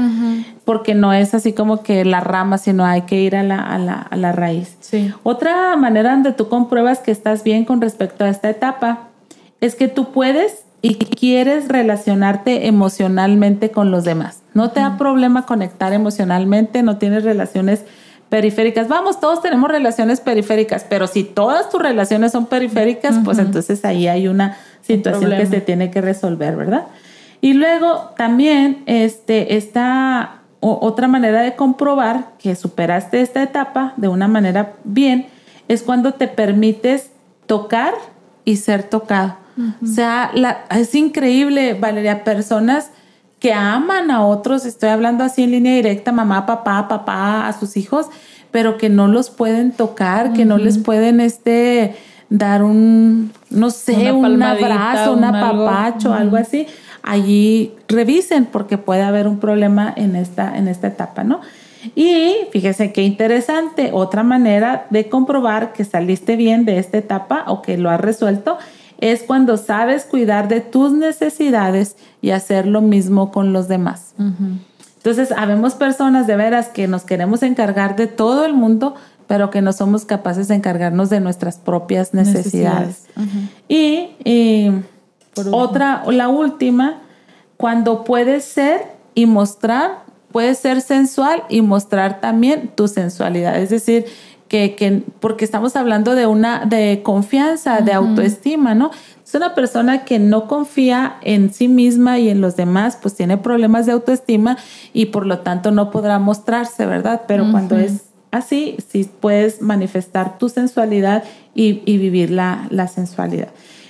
[0.65, 3.79] Porque no es así como que la rama, sino hay que ir a la, a
[3.79, 4.77] la, a la raíz.
[4.79, 5.13] Sí.
[5.25, 9.09] Otra manera donde tú compruebas que estás bien con respecto a esta etapa
[9.61, 14.43] es que tú puedes y quieres relacionarte emocionalmente con los demás.
[14.55, 17.85] No te da problema conectar emocionalmente, no tienes relaciones
[18.29, 18.89] periféricas.
[18.89, 24.09] Vamos, todos tenemos relaciones periféricas, pero si todas tus relaciones son periféricas, pues entonces ahí
[24.09, 26.87] hay una situación que se tiene que resolver, ¿verdad?
[27.41, 34.27] Y luego también este, está otra manera de comprobar que superaste esta etapa de una
[34.27, 35.27] manera bien,
[35.69, 37.11] es cuando te permites
[37.47, 37.95] tocar
[38.45, 39.46] y ser tocado.
[39.83, 40.31] O sea,
[40.71, 42.91] es increíble, Valeria, personas
[43.39, 47.77] que aman a otros, estoy hablando así en línea directa, mamá, papá, papá, a sus
[47.77, 48.07] hijos,
[48.51, 51.95] pero que no los pueden tocar, que no les pueden este
[52.29, 56.67] dar un, no sé, un abrazo, un apapacho, algo así.
[57.03, 61.41] Allí revisen porque puede haber un problema en esta, en esta etapa, ¿no?
[61.95, 67.63] Y fíjese qué interesante, otra manera de comprobar que saliste bien de esta etapa o
[67.63, 68.59] que lo has resuelto
[68.99, 74.15] es cuando sabes cuidar de tus necesidades y hacer lo mismo con los demás.
[74.97, 78.95] Entonces, habemos personas de veras que nos queremos encargar de todo el mundo,
[79.27, 83.05] pero que no somos capaces de encargarnos de nuestras propias necesidades.
[83.69, 84.71] Y,
[85.51, 87.03] otra, la última,
[87.57, 88.83] cuando puedes ser
[89.15, 93.59] y mostrar, puedes ser sensual y mostrar también tu sensualidad.
[93.59, 94.07] Es decir,
[94.49, 98.91] que, porque estamos hablando de una de confianza, de autoestima, ¿no?
[99.25, 103.39] Es una persona que no confía en sí misma y en los demás, pues tiene
[103.39, 104.57] problemas de autoestima
[104.93, 107.23] y por lo tanto no podrá mostrarse, ¿verdad?
[107.27, 111.25] Pero cuando es así, sí puedes manifestar tu sensualidad
[111.55, 113.49] y, y vivir la, la sensualidad.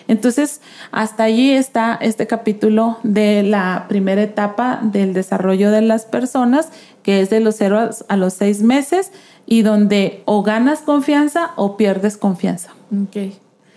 [0.08, 0.60] Entonces,
[0.92, 6.70] hasta allí está este capítulo de la primera etapa del desarrollo de las personas,
[7.02, 9.12] que es de los cero a los seis meses
[9.46, 12.70] y donde o ganas confianza o pierdes confianza.
[13.08, 13.36] Okay.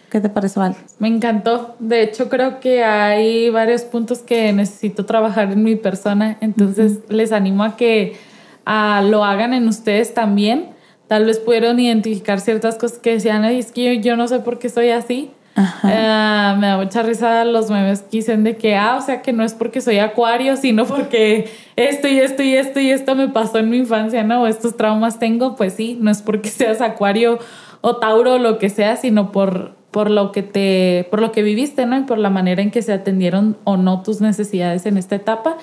[0.09, 0.75] ¿Qué te parece, Val?
[0.97, 1.75] Me encantó.
[1.79, 6.37] De hecho, creo que hay varios puntos que necesito trabajar en mi persona.
[6.41, 8.17] Entonces, les animo a que
[8.65, 10.69] lo hagan en ustedes también.
[11.07, 14.69] Tal vez pudieron identificar ciertas cosas que decían, es que yo no sé por qué
[14.69, 15.31] soy así.
[15.57, 19.33] Eh, me da mucha risa los memes que dicen de que, ah, o sea, que
[19.33, 23.27] no es porque soy acuario, sino porque esto y esto y esto y esto me
[23.27, 24.47] pasó en mi infancia, ¿no?
[24.47, 27.39] Estos traumas tengo, pues sí, no es porque seas acuario
[27.81, 31.43] o tauro o lo que sea, sino por, por lo que te, por lo que
[31.43, 31.97] viviste, ¿no?
[31.97, 35.57] Y por la manera en que se atendieron o no tus necesidades en esta etapa.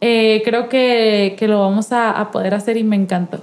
[0.00, 3.42] Eh, creo que, que, lo vamos a, a poder hacer y me encantó.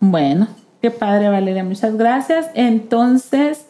[0.00, 0.48] Bueno,
[0.80, 2.48] qué padre, Valeria, muchas gracias.
[2.54, 3.66] Entonces,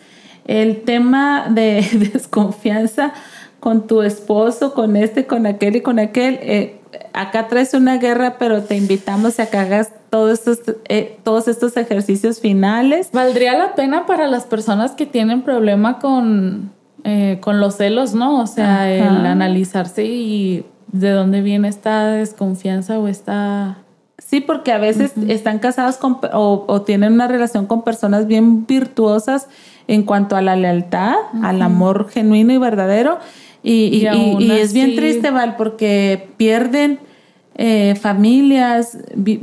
[0.47, 3.13] el tema de desconfianza
[3.61, 6.39] con tu esposo, con este, con aquel y con aquel.
[6.41, 6.81] Eh,
[7.13, 11.77] acá traes una guerra, pero te invitamos a que hagas todos estos, eh, todos estos
[11.77, 13.11] ejercicios finales.
[13.13, 16.73] Valdría la pena para las personas que tienen problema con,
[17.05, 18.41] eh, con los celos, ¿no?
[18.41, 23.79] O sea, el analizarse y de dónde viene esta desconfianza o esta...
[24.19, 28.67] Sí, porque a veces están casados con, o, o tienen una relación con personas bien
[28.67, 29.49] virtuosas
[29.89, 33.19] en cuanto a la lealtad, al amor genuino y verdadero.
[33.63, 37.01] Y, es bien triste, Val, porque pierden
[37.57, 38.99] eh, familias,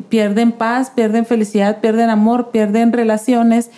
[0.10, 3.70] pierden paz, pierden felicidad, pierden amor, pierden relaciones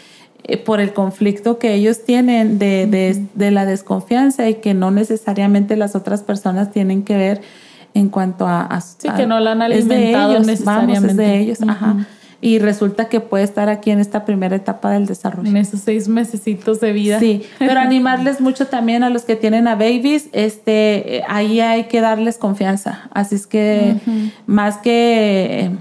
[0.44, 5.96] eh, por el conflicto que ellos tienen de, la desconfianza y que no necesariamente las
[5.96, 7.42] otras personas tienen que ver
[7.96, 8.80] en cuanto a...
[8.82, 11.00] sí, que no la han alimentado de ellos, necesariamente.
[11.00, 12.06] Vamos, de ellos, ajá
[12.46, 15.50] y resulta que puede estar aquí en esta primera etapa del desarrollo.
[15.50, 17.20] En esos seis mesecitos de vida.
[17.20, 22.02] Sí, pero animarles mucho también a los que tienen a babies, este, ahí hay que
[22.02, 23.10] darles confianza.
[23.16, 23.96] Así es que
[24.46, 25.72] más que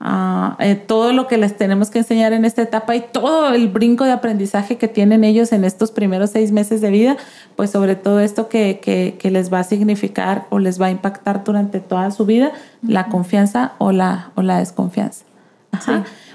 [0.00, 4.04] eh, todo lo que les tenemos que enseñar en esta etapa y todo el brinco
[4.04, 7.16] de aprendizaje que tienen ellos en estos primeros seis meses de vida,
[7.56, 11.44] pues sobre todo esto que, que, les va a significar o les va a impactar
[11.44, 12.52] durante toda su vida,
[12.86, 15.24] la confianza o la, o la desconfianza.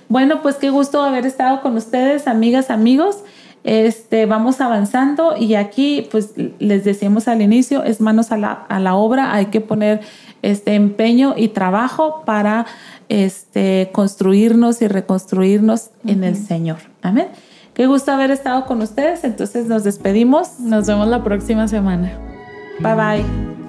[0.10, 3.24] Bueno, pues qué gusto haber estado con ustedes, amigas, amigos.
[3.64, 9.34] Este, vamos avanzando y aquí, pues les decíamos al inicio, es manos a la, obra,
[9.34, 10.02] hay que poner
[10.42, 12.66] este empeño y trabajo para
[13.10, 16.78] este, construirnos y reconstruirnos en el Señor.
[17.02, 17.28] Amén.
[17.74, 19.24] Qué gusto haber estado con ustedes.
[19.24, 20.60] Entonces nos despedimos.
[20.60, 22.12] Nos vemos la próxima semana.
[22.80, 23.61] Bye bye.